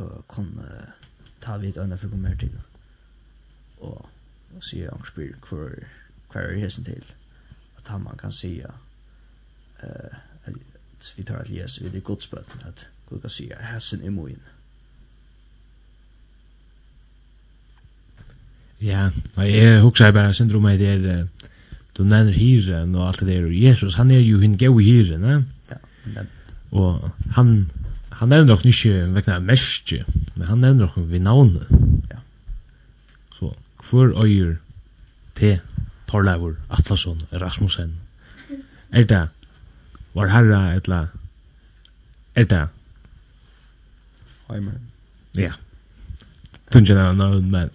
[0.00, 0.92] og kon uh,
[1.40, 2.54] ta vit øyne for kommer til,
[3.80, 4.08] og,
[4.54, 5.86] og sier han spyr hver,
[6.32, 7.04] hver er hesen til,
[7.78, 8.72] at han man kan sier,
[9.82, 14.10] uh, at vi tar at Jesus, vi er godsbøtten, at du kan säga hessen er
[14.10, 14.38] moin.
[18.80, 21.26] Ja, og jeg husker bare syndrom meg der,
[21.96, 24.86] du nevner hyren og alt det der, og Jesus, han er jo hinn gau i
[24.86, 25.44] hyren, ne?
[25.70, 26.30] Ja, men...
[26.70, 27.70] Og han,
[28.20, 30.04] han nevner nok ikke vekna merskje,
[30.36, 31.66] men han nevner nok vi navnet.
[32.12, 32.22] Ja.
[33.36, 33.52] Så,
[33.90, 34.54] hvor øyer
[35.34, 35.58] til
[36.08, 37.96] Torleivur Atlasson Rasmussen?
[38.92, 39.26] Er det,
[40.14, 41.06] var herra etla,
[42.34, 42.66] er det
[44.50, 44.72] Heimer.
[45.38, 45.52] Ja.
[46.70, 47.70] Tunja na na men.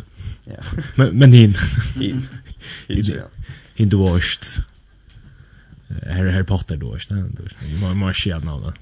[0.45, 0.61] Ja.
[0.97, 1.55] Men men hin.
[1.95, 2.27] Hin.
[3.75, 4.61] Hin du varst.
[6.05, 7.23] Harry Harry Potter då, snä.
[7.37, 8.73] Du var mer shit nu navnet.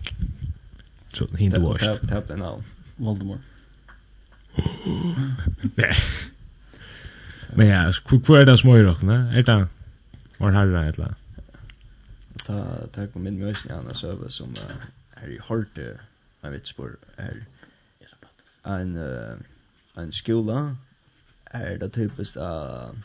[1.13, 1.85] Så hin du varst.
[1.85, 2.63] Tap tap den av.
[2.95, 3.39] Voldemort.
[5.75, 5.95] Nej.
[7.55, 9.09] Men ja, hvor er det små i rocken?
[9.09, 9.67] Er det
[10.39, 11.17] var herre et eller annet?
[12.43, 14.55] Ta ta kom in med oss när han söver som
[15.27, 15.99] i Horte,
[16.43, 17.45] jeg vet spår här
[18.63, 19.37] en uh,
[19.95, 20.77] en skola
[21.45, 22.95] är det typiskt att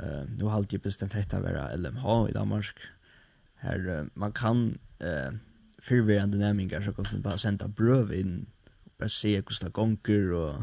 [0.00, 2.76] eh nu har jag bestämt att vara LMH i Danmark.
[3.54, 5.34] Här uh, man kan eh uh,
[5.82, 8.46] förvirrande nämningar så kan man bara sända bröv in
[8.84, 10.56] och bara se hur det gånger och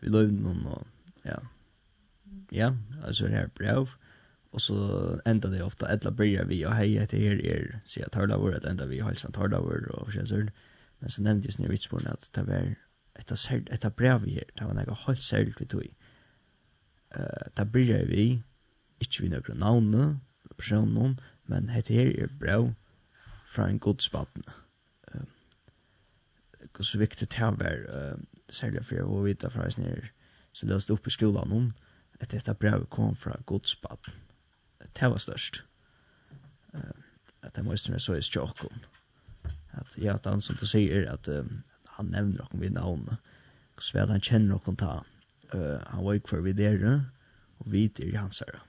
[0.00, 0.86] vi löv någon och
[1.22, 1.40] ja.
[2.50, 3.88] Ja, alltså det här brev
[4.50, 8.12] och så ända det ofta alla börjar vi och hej heter er er så jag
[8.12, 10.46] tar det vår vi hälsan tar det vår och så
[10.98, 12.74] Men så nämndes ni vitspåren att det var
[13.18, 15.86] etter, serd, etter brevet her, det var noe halt særlig vi tog.
[17.14, 18.26] Uh, det bryr vi,
[19.02, 20.06] ikkje vi noen navne,
[20.58, 21.18] personen,
[21.50, 22.72] men dette her er brev
[23.50, 24.56] fra en godspattene.
[25.14, 25.26] Uh,
[26.74, 30.10] Hvor så viktig det var, uh, særlig for jeg var vidt fra oss nere,
[30.52, 31.72] så det stod oppe i skolan noen,
[32.20, 34.20] at dette brevet kom fra godspattene.
[34.94, 35.64] Det var størst.
[36.74, 37.04] Uh,
[37.42, 38.84] at det måste vara så i stjåkon.
[39.72, 41.62] at ja, at han som du sier at um,
[41.96, 43.32] han nevner noen vi navnet.
[43.78, 45.02] Så vel han kjenner noen ta.
[45.54, 46.94] Uh, han var ikke for vi dere,
[47.62, 48.62] og vi er hans herre.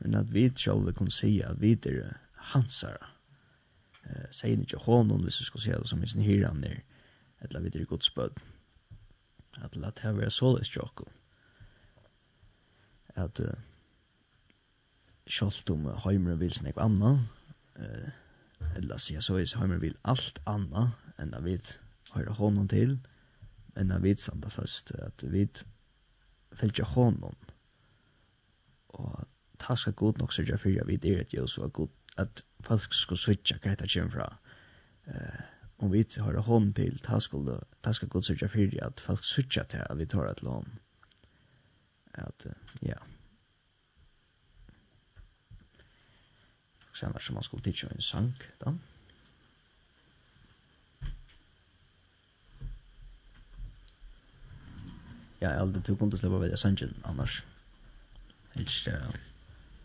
[0.00, 2.16] Men at vi selv vi kunne si at vi er
[2.52, 3.12] hans herre.
[4.04, 6.64] Uh, sier han ikke hånden hvis du skal si det som i sin hyrer han
[6.64, 6.80] er,
[7.44, 8.40] eller vi er godsbød.
[9.60, 11.10] At la det være så til.
[13.16, 13.52] At uh,
[15.28, 17.18] selv om Heimer vil snakke anna,
[17.78, 18.08] uh,
[18.76, 21.78] eller sier så er Heimer vil alt anna enn at vi er
[22.14, 22.98] høyre hånden til,
[23.78, 25.46] enn jeg vet samt det først, at vi
[26.52, 27.36] fyllt ikke hånden.
[28.98, 29.26] Og
[29.60, 31.88] ta skal god nok sørge for jeg vet er et jøs, og god,
[32.18, 34.28] at folk skal sørge hva det kommer fra.
[35.06, 35.42] Eh,
[35.80, 39.64] om vi høyre hånden til, ta skal, ta skal god sørge for at folk sørge
[39.64, 40.68] til at vi tar et lån.
[42.14, 42.52] At, uh,
[42.82, 42.98] ja.
[46.92, 48.70] Så annars som man skulle tidsja en sang, da.
[48.70, 48.89] Ja
[55.40, 57.42] ja, jeg aldri tog kunde släppa vid Ascension annars.
[58.54, 58.94] Helt uh...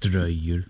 [0.03, 0.63] dröjer.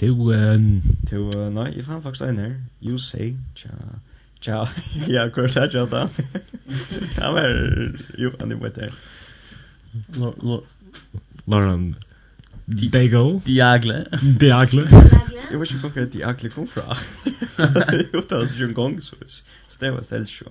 [0.00, 0.82] Du, um...
[1.10, 2.62] Du, uh, nej, jag fann faktiskt en här.
[2.80, 3.70] You say, cha
[4.40, 4.68] cha.
[5.06, 6.08] ja, kort här, jag då.
[7.16, 8.92] Ja men jo, han är på ett här.
[11.44, 11.96] Lauren,
[12.64, 13.40] Dago.
[13.44, 14.06] Diagle.
[14.22, 14.88] Diagle.
[15.50, 16.82] Jag vet inte konkret Diagle kom fra.
[18.12, 19.16] Jo, det var så en gång, så.
[19.26, 19.44] så
[19.78, 20.44] det var ställt så.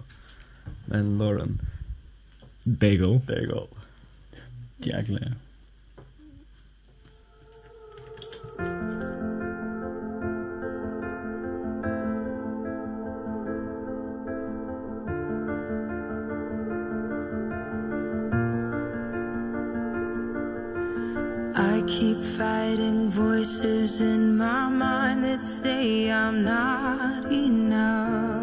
[0.87, 1.59] Men Lauren.
[2.65, 3.21] Bagel.
[3.25, 3.67] There you go.
[4.79, 5.19] Jäklar.
[5.21, 5.31] Ja.
[21.59, 28.36] I keep fighting voices in my mind that say I'm not enough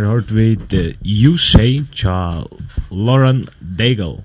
[0.00, 2.42] Her hørt vi The You Say Tja
[2.90, 3.48] Lauren
[3.78, 4.24] Daigle.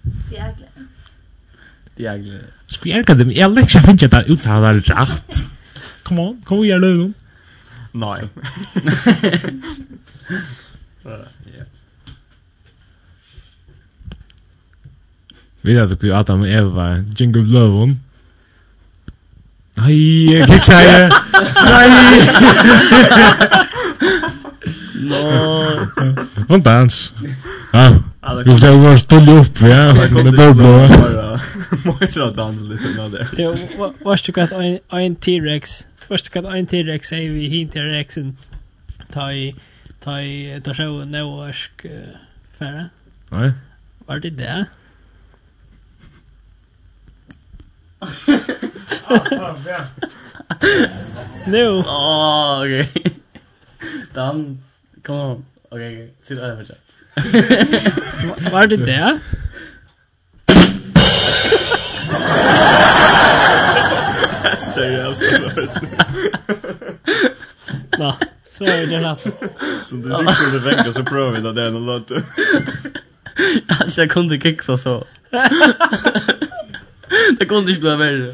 [1.98, 2.40] Diagle.
[2.68, 5.48] Skal jeg kan dem jeg lekja ikke finne ut av der rætt.
[6.04, 7.12] Come on, kom vi gjerne nå.
[7.94, 8.22] Nei.
[15.64, 16.88] Vi vet ikke Adam og Eva,
[17.20, 18.00] Jingle Bløvun.
[19.78, 20.00] Nei,
[20.32, 21.10] jeg kiksa her.
[21.72, 21.90] Nei.
[25.06, 25.88] Nå...
[26.50, 27.14] Nån dans.
[27.74, 27.90] Ja.
[27.92, 29.94] Vi får Du ser hur stolt opp, ja.
[29.94, 31.40] Det blir bra.
[31.86, 33.28] Måste dansa lite med det.
[33.36, 33.48] Det
[33.78, 34.52] var du kat
[34.92, 35.86] en T-Rex.
[36.08, 38.38] Först kat en T-Rex säger vi hin T-Rexen.
[39.14, 39.56] Ta i
[40.04, 41.86] ta i ta så nåsk
[42.58, 42.86] färra.
[43.30, 43.52] Nej.
[44.06, 44.66] Var det det?
[51.48, 51.68] Nu.
[51.68, 52.90] Åh, okej.
[54.14, 54.64] Dan
[55.06, 55.46] Come on.
[55.72, 56.76] Okay, sit down for
[58.52, 59.20] Var det det?
[64.60, 65.80] Stay Större avstånd.
[67.98, 69.32] Nå, så är det alltså.
[69.86, 72.12] Som du sitter under veckan så provar vi det där en låt.
[73.80, 75.08] Alltså jag kunde kicksa så.
[77.40, 78.34] Det kunde inte bli värre.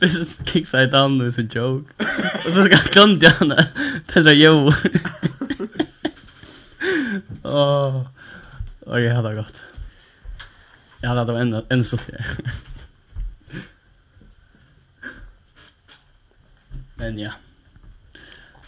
[0.00, 2.04] This kicks I down as a joke.
[2.46, 3.68] Och så glömde jag henne.
[4.06, 4.72] Tänkte jo.
[7.42, 8.06] Åh.
[8.86, 9.62] Okej, hade det gott.
[11.00, 12.22] Jag hade det ännu ännu så fel.
[16.94, 17.32] Men ja.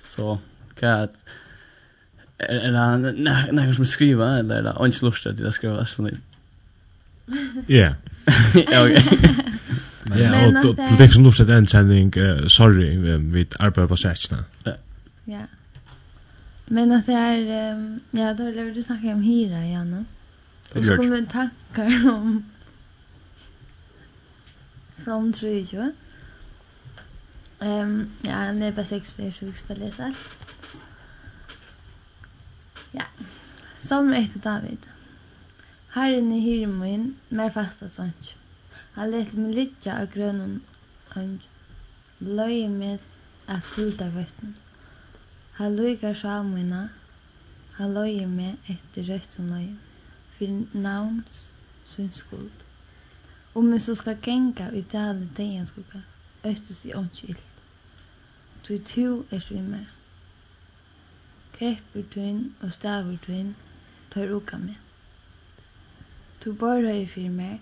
[0.02, 0.38] Så
[0.74, 1.10] kat
[2.38, 6.10] er det nej nej som skriva eller inte lust att jag skriva så
[7.66, 7.94] Ja.
[8.54, 9.40] Okej.
[10.16, 14.44] Ja, och du tenker som luft en sending, sändning sorry vi arbeider på sætsna.
[15.24, 15.46] Ja.
[16.66, 19.90] Men att det um, ja, då lever du snacka om hyra igen
[20.72, 20.82] nu.
[20.82, 22.44] så kommer tankar om
[25.04, 25.90] som tror jag.
[27.60, 30.14] Ehm, ja, det är bara sex för sex för läsa.
[32.92, 33.04] Ja.
[33.80, 34.78] Salm 1 David.
[35.88, 38.34] Herren i hyremoin, mer fasta sånt.
[38.96, 40.60] Han letur meg liggja av grønum
[41.20, 41.50] eingi
[42.20, 43.08] loyvir med
[43.54, 44.54] at fylgja vøtnum
[45.58, 46.90] Han líkar sál han
[47.78, 49.80] hann leiðir meg eftir røttum leiðum
[50.36, 51.40] for navns
[51.86, 52.62] síns skuld.
[53.54, 56.02] Um eg so skal genga i dalen deyðans skugga
[56.44, 57.50] øystist i einki ilt
[58.64, 59.86] tu er ert við
[61.52, 63.54] Kreppur tuin og stavur tuin
[64.10, 64.78] tar uka meg.
[66.40, 67.58] Tú borðreiðir fyri mær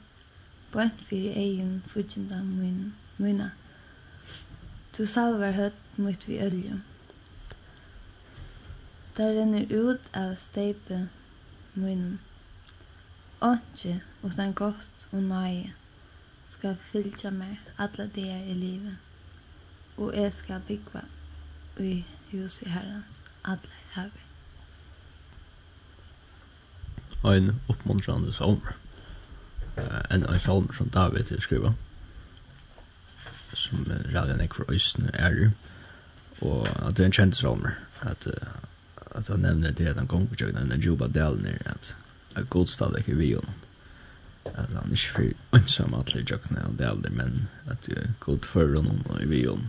[0.72, 3.50] bønt fyrir egin fudjinda mun, muna.
[4.92, 6.80] Tu salvar høtt mítt vi olju
[9.16, 10.98] tað renner ut av steypi
[11.76, 12.14] mínum
[13.44, 15.72] einki uttan gott og nøye
[16.48, 18.96] skal fylgja meg allar dagar i livet.
[19.96, 21.02] og jeg skal búgva
[22.30, 24.24] hus i herrens allar ævir.
[27.24, 28.81] Ein uppmuntrande sommer
[29.76, 31.72] en av salmer som David har skriva
[33.56, 35.50] som uh, ræði nek for øysene er.
[36.42, 38.26] Og at det er en kjent salmer at,
[39.14, 41.94] at han nevner det at han kom på tjøkken enn Juba Dalen er at
[42.34, 43.60] at godstad ikke vi honom
[44.56, 47.88] at han ikke fyrir ønsam atler tjøkken enn Dalen men at
[48.24, 49.68] god fyrir honom og vi honom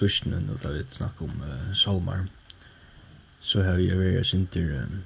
[0.00, 2.24] trusjene, nå da vi snakker om uh, salmar,
[3.44, 5.00] så har vi vært sinter um,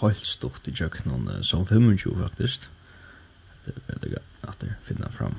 [0.00, 2.68] helt stort i kjøkkenen, uh, som 25 faktisk.
[3.62, 5.36] Det er veldig gøy at jeg finner fram.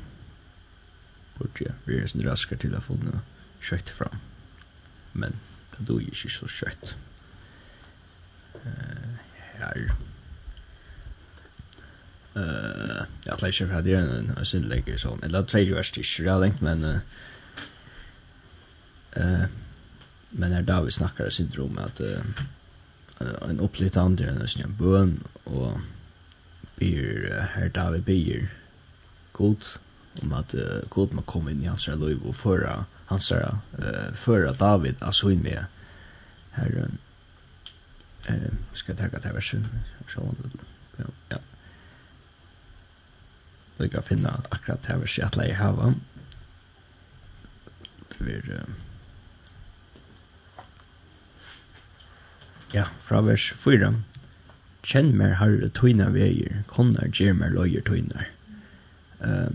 [1.36, 3.20] Burde jeg være sinter raskere til å få noe
[3.64, 4.22] kjøtt fram.
[5.14, 5.36] Men
[5.76, 6.95] det er jo ikke så kjøtt.
[8.64, 9.20] Uh,
[9.60, 9.86] her...
[12.34, 15.28] Uh, jeg tror ikke for at jeg er en, en, en, en, en, en, en,
[15.28, 17.04] en, en, en, en, en,
[19.16, 19.45] Eh
[20.36, 22.20] men när David snackar syndrom att uh,
[23.49, 25.78] en upplevt andra än en bön och
[26.76, 28.51] ber herr David ber
[29.32, 29.66] god
[30.22, 34.53] om att uh, god man kommer in i hans liv och föra hans uh, föra
[34.53, 35.66] David alltså in med
[36.51, 36.97] herren
[38.28, 39.68] eh ska jag tacka till versen?
[40.07, 40.36] Så
[41.30, 41.38] ja
[43.78, 45.93] Det kan finna akkurat här vi ska lägga här.
[48.09, 48.66] Det blir
[52.74, 53.94] ja, fra vers 4.
[54.84, 58.28] Kjenn mer herre tøyna veier, konnar gjer mer løyer tøynar.
[59.24, 59.54] Uh,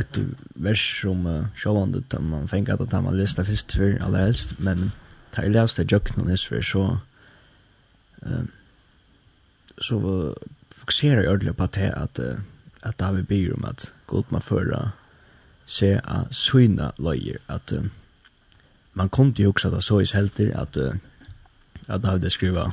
[0.00, 0.18] et
[0.54, 4.92] vers som uh, sjåvande, da man fengt at man lesta først for aller helst, men
[5.34, 6.86] ta i lest det jøkken og nisver, så
[8.24, 8.44] uh,
[9.80, 10.32] så uh,
[10.70, 12.38] fokuserer jeg ordentlig på det at, uh,
[12.82, 14.92] at David har byr om at god man fører
[15.66, 17.84] se a syna løyer, at uh,
[18.94, 20.94] man kom til å huske at det så i helter, at uh,
[21.88, 22.72] at jeg hadde skrivet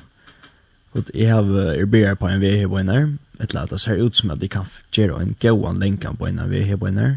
[0.97, 1.45] at jeg har
[1.77, 3.07] erberer på en vei på en her,
[3.39, 6.25] et eller annet det ser ut som at jeg kan gjøre en gåan lenkan på
[6.25, 7.15] en vei på en her,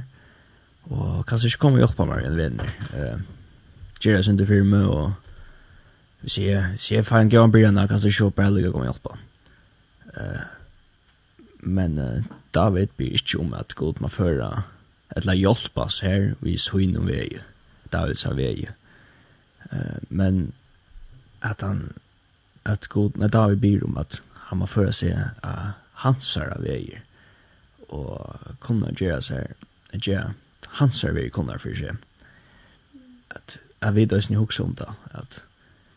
[0.90, 2.50] og kanskje ikke kommer hjelpa meg en vei
[2.92, 3.22] her.
[4.02, 5.12] Gjøre sin til firme, og
[6.20, 9.16] hvis jeg, hvis jeg får en gåan brygjene, kanskje ikke hjelpa jeg kommer hjelpa.
[11.62, 12.24] Men uh,
[12.54, 14.64] David blir ikke om at god må føre
[15.16, 17.38] et eller hjelpa oss her, vi så innom vei,
[17.92, 18.66] David sa vei.
[19.70, 20.52] Uh, Men
[21.42, 21.92] at han
[22.64, 25.12] at god når David ber om at han må föra sig
[25.44, 27.00] uh, hansar av väger
[27.88, 29.54] och kunna göra så gjøre
[29.92, 30.34] att göra
[30.66, 31.90] hansar väger kunna för sig
[33.28, 35.44] att jag vet att ni också om det at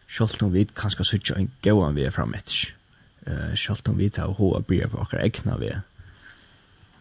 [0.08, 2.74] selv om vi kanskje sitte en gåan vi er fram etter.
[3.28, 5.72] Uh, selv om vi tar hoa bryr på akkurat egna vi.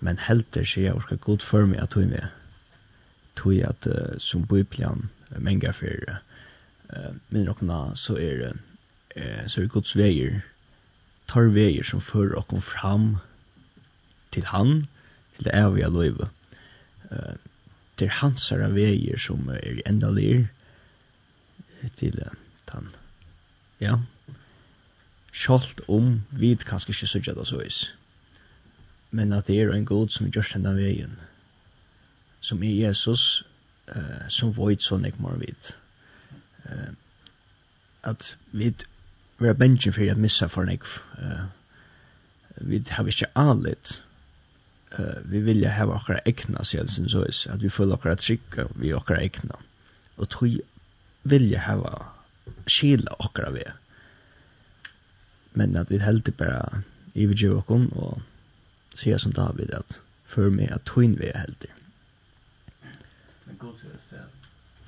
[0.00, 2.22] Men helter sier jeg orka god for meg at hun vi.
[3.36, 6.16] Tog at uh, som biblian menga for uh,
[6.88, 8.56] eh men rockna så är
[9.08, 10.40] eh så är Guds vägar
[11.26, 13.18] tar vägar som för och kom fram
[14.30, 14.86] till han
[15.36, 16.28] till det eviga livet.
[17.10, 17.34] Eh
[17.94, 20.48] till hans ära vägar som är ända ler
[21.94, 22.24] till
[22.66, 22.88] han.
[23.78, 24.02] Ja.
[25.32, 27.92] Skolt om vid kanske inte så jätte så is.
[29.10, 31.16] Men att det är en god som just den vägen.
[32.40, 33.42] Som är Jesus
[33.86, 35.74] eh som void sån jag mer vid
[36.70, 36.92] eh,
[38.02, 38.74] at vi
[39.40, 41.46] er bensjen for at missa for nek Uh,
[42.60, 44.00] vi har ikke anlitt
[44.98, 48.92] Uh, vi vilja hava okkara egna sjelsen så is, at vi føler okkara trygga vi
[48.94, 49.56] okkara ekna.
[50.16, 50.52] og tog
[51.22, 52.12] vilja hava
[52.66, 53.64] skila okkara vi
[55.54, 56.82] men at vi heldig bara
[57.14, 58.22] ivergjiv okkon og
[58.94, 61.72] sier som David at for meg at tog vi er heldig
[63.46, 64.30] Men god sier det sted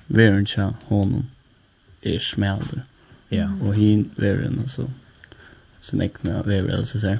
[0.07, 1.27] Vi er ikke honom
[2.03, 2.83] er smalere.
[3.31, 3.49] Ja.
[3.61, 4.69] Og hin veren og
[5.81, 7.17] Så nekna vever altså så.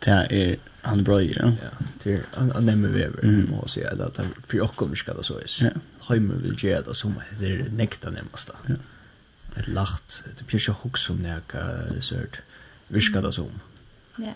[0.00, 1.54] Ta er han brøyer.
[1.62, 1.70] Ja.
[2.00, 5.38] Til han han nemmer vever og så er det at for okkom vi skal så
[5.44, 5.62] is.
[5.62, 5.70] Ja.
[6.08, 8.50] Heimer vil gjøre det som det er nekta nemmast.
[8.68, 8.74] Ja.
[9.56, 11.54] Et lacht, det blir ikke hukk som nek
[12.00, 12.42] sørt.
[12.88, 13.60] Virka det som.
[14.18, 14.34] Ja.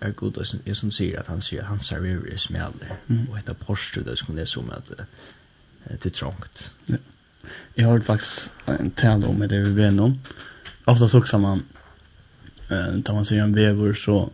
[0.00, 2.98] Er god og jeg som sier at han sier han serverer smaler.
[3.30, 4.90] Og etter porstret det som det som at
[5.88, 6.70] det er trångt.
[6.88, 6.96] Ja
[7.74, 10.18] jag har faktiskt en tand om det vi vet om.
[10.84, 11.62] Ofta så också man
[12.68, 14.30] eh tar man sig en vevor så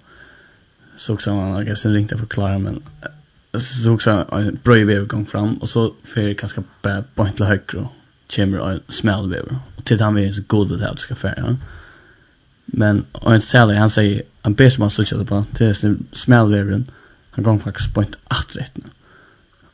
[0.96, 2.82] så också man jag sen ringte förklara men
[3.60, 7.88] så också en bra vev gång fram och så för ganska bad point till höger
[8.34, 11.56] kommer en smäll vev och till han är så god det här ska färja.
[12.66, 16.90] Men och en sälj han säger en bäst man söker på till smäll vevren
[17.34, 18.84] han går faktiskt point 8 rätt nu.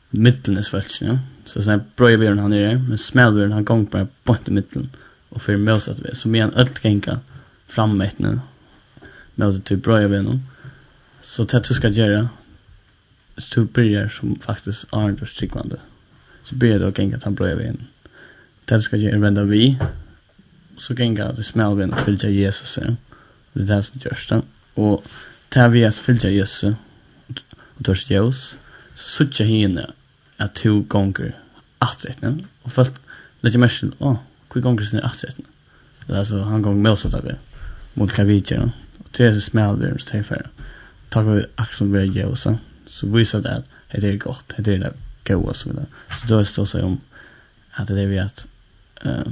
[0.09, 1.17] Mittelnes fältsen, ja.
[1.53, 4.89] Så sån här bröjbyrån han är där, men smällbyrån han gång bara bort i mitten
[5.29, 6.17] och för motsatt väg.
[6.17, 7.19] Så medan ölt gänka
[7.67, 8.39] fram med nu
[9.35, 10.39] mot till bröjbyrån.
[11.21, 12.29] Så det du ska göra
[13.37, 15.77] så du börjar som faktiskt är inte strikvande.
[16.43, 17.87] Så börjar du att gänka till bröjbyrån.
[18.65, 19.77] Det du ska göra vända vi
[20.77, 22.79] så gänka till smällbyrån och följa Jesus.
[23.53, 24.41] Det är det som görs det.
[24.73, 25.05] Och
[25.49, 26.75] tar vi att följa Jesus
[27.77, 28.57] och törs Jesus
[28.95, 29.91] så suttja hinner
[30.37, 31.40] att to gonger
[31.81, 32.91] aträtten och fast
[33.41, 34.17] lägger mer till åh
[34.53, 34.81] hur gånger
[36.07, 37.37] Det er alltså han gong med oss att det
[37.93, 38.69] mot kaviche och
[39.11, 40.49] det är så smäll där så träffar
[41.09, 42.57] tar vi axeln med jag så
[42.87, 44.93] så visar det at det er godt, det er det
[45.25, 45.85] gode og så videre.
[46.09, 47.01] så då står det om
[47.75, 48.45] at det er vi at,
[49.01, 49.27] att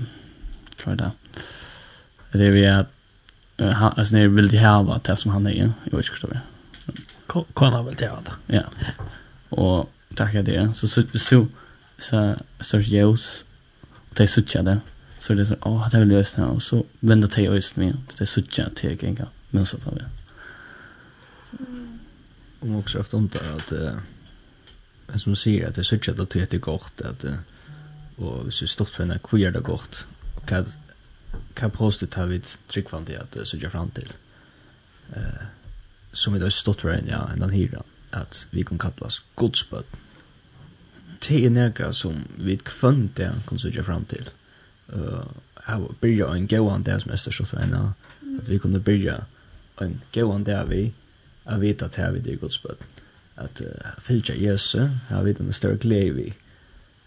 [0.84, 1.12] hva er det
[2.34, 2.86] det er vi at,
[3.62, 6.28] uh, han altså, när vill det här vara det som han er, jeg vet ikke
[6.28, 6.45] hva det er.
[7.36, 8.12] jag kan han väl det
[8.50, 8.64] ja
[9.52, 11.47] og takk er det så så
[12.00, 13.45] så störst ljus
[14.10, 14.80] och det suttjar det
[15.20, 17.84] så det är så åh det här vill jag ösna och så vänder de ösna
[17.84, 20.02] med det är suttjar till jag gänga men så tar vi
[22.60, 23.97] om också haft ont att uh,
[25.16, 27.36] som säger att det suttjar det till det är gott att uh,
[28.16, 30.06] och hvis vi stått för en kvar det gott?
[30.36, 30.66] Och kan
[31.54, 34.14] kan postet har vi tryckvande att suttjar fram till
[35.14, 35.43] eh
[36.12, 39.84] som vi då stått för en ja en den hyran att vi kan kallas godsböd
[41.28, 44.30] det er nega som vi kvann det kan sutja fram til.
[44.94, 45.26] Uh,
[45.68, 47.94] jeg byrja en gåan det som Esther stått for henne,
[48.40, 49.20] at vi kunne byrja
[49.82, 50.94] en gåan det vi
[51.46, 52.82] a vita at her vi det er godsbøtt.
[53.38, 56.34] At uh, fylja Jesu, her vi den større glede vi,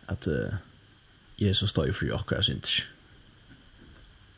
[0.08, 0.54] at uh,
[1.38, 2.84] Jesus står i fri okkar synder.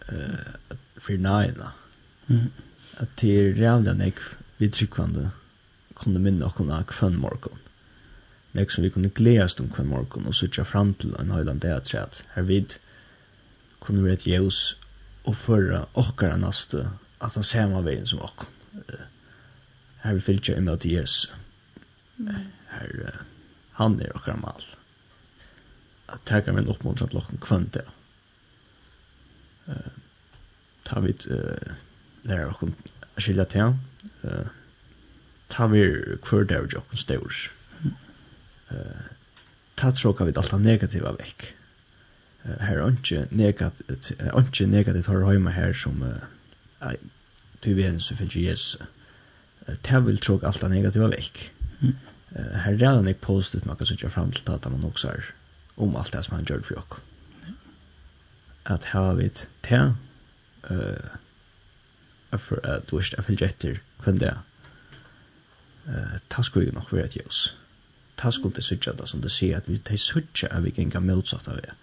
[0.08, 1.72] Uh, fri nægna.
[2.26, 2.50] Mm.
[2.96, 4.20] At det er rævlig nek
[4.58, 5.30] vi tryggvande
[5.94, 7.63] kunne minne okkona kvann morgon
[8.54, 11.72] nek som vi kunne gledast om kvann morgon og sutja fram til en høyland det
[11.74, 12.22] at sæt.
[12.34, 12.76] Her vid
[13.80, 14.76] kunne vi et jævs
[15.24, 16.86] og føra okkara naste
[17.20, 18.50] at han sæma veien som okkon.
[20.04, 21.32] Her vi fylgja i møte Jesu.
[22.70, 23.20] Her,
[23.80, 24.66] han er okkara mal.
[26.12, 27.86] At teka min oppmuntra til okkon kvann det.
[30.84, 31.16] Ta vi
[32.28, 32.76] lærer okkon
[33.16, 33.78] skilja til han.
[35.48, 35.84] Ta vi
[36.28, 37.48] hver dag okkon stårs
[38.74, 39.04] eh,
[39.76, 41.54] ta tråka vid alla negativa veck.
[42.44, 46.98] Eh, her er ikke negativt, ikke negativt har høyma her som eh,
[47.64, 48.76] du vet så finnes Jesus.
[49.82, 51.50] Ta vil tråka alla negativa veck.
[51.80, 51.96] Mm.
[52.36, 55.32] Eh, her er det ikke positivt man kan sitte fram til at man også er
[55.76, 57.02] om alt det som han gjør for oss.
[58.66, 59.30] At her har vi
[59.62, 59.92] ta
[60.70, 61.18] uh,
[62.38, 64.40] for at du ikke er fyllt etter hvem det er.
[65.88, 67.56] Eh, ta skulle jo nok være et ljøs.
[67.56, 67.63] Mm
[68.16, 71.00] ta skulle det sutja det som det sier at vi tar sutja at vi genga
[71.00, 71.74] motsatt av det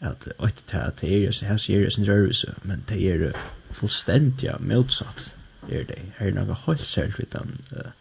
[0.00, 3.32] at åtte ta at det er her sier det sin rørelse men det er
[3.70, 5.34] fullstendig motsatt
[5.68, 7.92] er det her er noe helt særlig vidt den uh,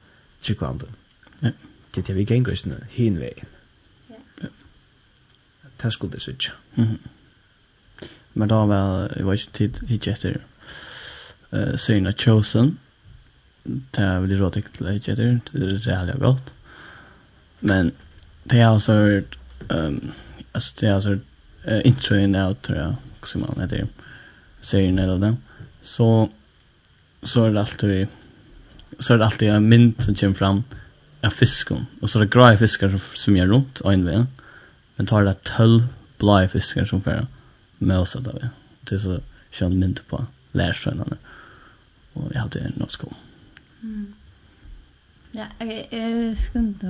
[0.41, 0.87] tryggvande
[1.95, 2.75] det er vi genga sin
[4.41, 4.47] Ja.
[5.77, 6.51] ta skulle det sutja
[8.33, 10.39] men da var jeg var ikke tid hit etter
[11.51, 12.79] uh, Sina Chosen
[13.63, 16.53] det er veldig råd til hit etter det er veldig godt
[17.59, 17.91] Men
[18.43, 19.21] det har så
[19.69, 20.11] ehm
[20.51, 23.87] alltså det har så uh, intro in out tror jag också man heter
[24.61, 25.35] serien eller det
[25.83, 26.29] Så
[27.23, 28.07] så är det alltid
[28.99, 30.63] så är det alltid en mynd som kommer fram
[31.21, 31.85] av fiskon.
[32.01, 34.27] Och så är det gråa fiskar som svimmar runt och invägen.
[34.95, 35.87] Men tar det tölv
[36.17, 37.27] blå fiskar som får
[37.77, 38.49] med oss av det.
[38.81, 39.19] Det är så
[39.51, 41.17] skönt mynd på lärsönarna.
[42.13, 43.13] Och jag hade något skål.
[43.81, 44.13] Mm.
[45.31, 46.87] Ja, okej, okay, eh skunt då.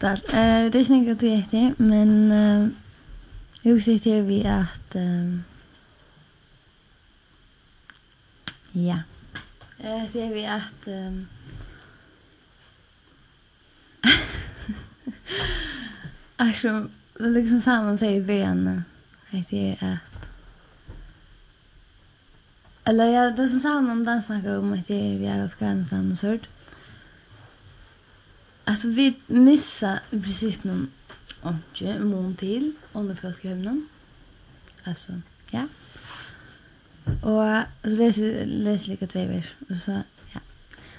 [0.00, 0.16] Tal.
[0.16, 2.68] Eh det är inte att du vet men eh
[3.62, 5.44] jag ser till vi att ehm
[8.72, 8.98] Ja.
[9.78, 11.26] Eh ser vi att ehm
[16.36, 18.82] Alltså, liksom samman säger vi igen.
[19.30, 20.26] Jag ser att
[22.84, 26.18] Eller ja, det som samman där snackar om att det är vi är Afghanistan och
[26.18, 26.40] sådär.
[28.64, 30.90] Alltså vi missar i princip någon
[31.40, 33.44] omtje, mån till, under folk.
[34.84, 35.12] Alltså,
[35.50, 35.66] ja.
[37.04, 39.46] Och så läser, läser lika två vers.
[39.68, 40.02] Och så,
[40.34, 40.40] ja.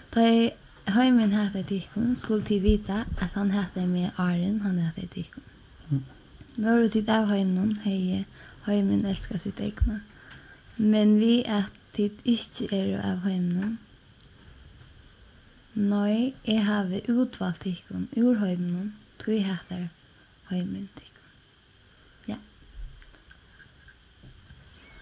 [0.10, 0.52] Ta i
[0.86, 5.44] höjmen här till tikkun, skulle till vita att han heter med Arin, han heter tikkun.
[5.90, 6.04] Mm.
[6.56, 8.26] Vår tid av höjmen, hej,
[8.62, 10.00] höjmen älskar sitt egna.
[10.76, 13.78] Men vi att tid inte är av hemmen
[15.76, 19.88] nei jeg eg utvalgt útvalt ur úr tog jeg heter
[20.50, 22.38] heimurin tykkum ja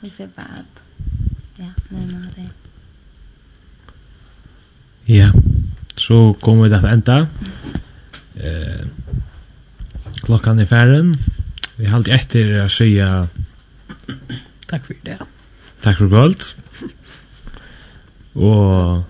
[0.01, 0.83] hugsi bare at
[1.59, 2.49] ja nevna det.
[5.09, 5.31] Ja,
[5.97, 7.17] så kommer vi til at enda.
[8.35, 8.87] Eh,
[10.23, 11.15] klokkan er færen.
[11.77, 13.07] Vi har alltid etter å skje...
[14.69, 15.17] Takk for det.
[15.83, 16.51] Takk for godt.
[18.35, 19.03] Og...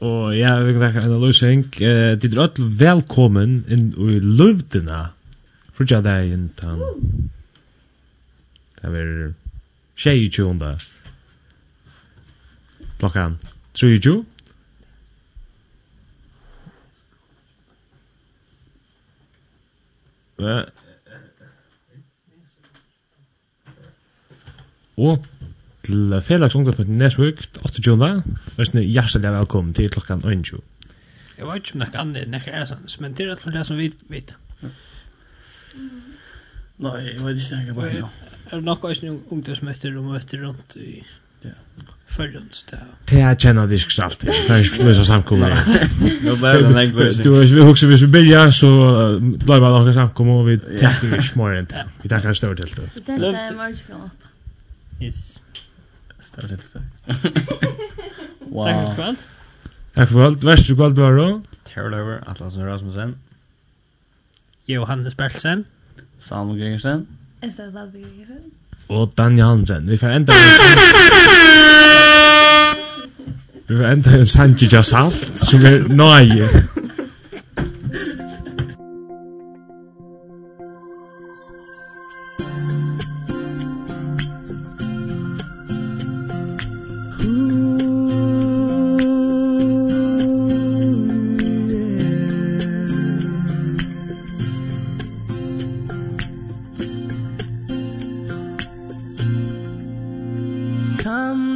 [0.00, 1.66] Og ja, vi kan takke Anna Løsing.
[1.76, 5.10] Uh, Ditt er ødel velkommen inn i løvdina.
[6.00, 6.80] det er inn tann.
[8.80, 9.32] Det er
[9.96, 10.74] tjej i tjonda.
[12.98, 13.36] Klokkan.
[13.76, 14.24] Tror i tjo?
[24.96, 25.26] Og
[25.84, 27.82] til Felix Ungdomspunkt Nesvik, 8.
[27.86, 28.10] jula.
[28.56, 30.60] Værsne hjertelig velkommen til klokkan 21.
[31.38, 33.44] Jeg vet ikke om det er annet, kan det er sånn, men det er alt
[33.44, 34.34] for det som vi vet.
[36.80, 38.12] Nei, jeg vet ikke hva bare nå.
[38.50, 41.00] Er det nok også noen ungdomsmøtter og møter rundt i
[42.10, 42.86] Førjons, det er...
[43.06, 45.52] Det er kjennet disk salt, det er ikke løsa samkommer.
[46.24, 47.22] Nå ble det en engløsning.
[47.22, 48.70] Du, vi husker, hvis vi byrja, så
[49.20, 51.84] blir man noen samkommer, og vi takker ikke mer enn det.
[52.02, 52.88] Vi takker større til det.
[53.06, 54.26] Det er det morgen klokka
[55.00, 55.39] Yes.
[56.30, 56.82] Større tiltak.
[58.54, 58.64] wow.
[58.64, 59.16] Takk for kveld.
[59.94, 60.44] Takk for kvöld.
[60.44, 61.40] Vestur kvöld var då.
[61.66, 63.16] Terrolöver, Atlasen Rasmussen.
[64.66, 65.64] Johannes Bertelsen.
[66.18, 67.06] Salmo Gregersen.
[67.42, 68.52] Estad Salmo Gregersen.
[68.88, 69.90] Og Daniel Hansen.
[69.90, 70.32] Vi får enda...
[73.68, 76.48] Vi får enda en Sanji Jasalt, som er nøye.
[101.10, 101.49] come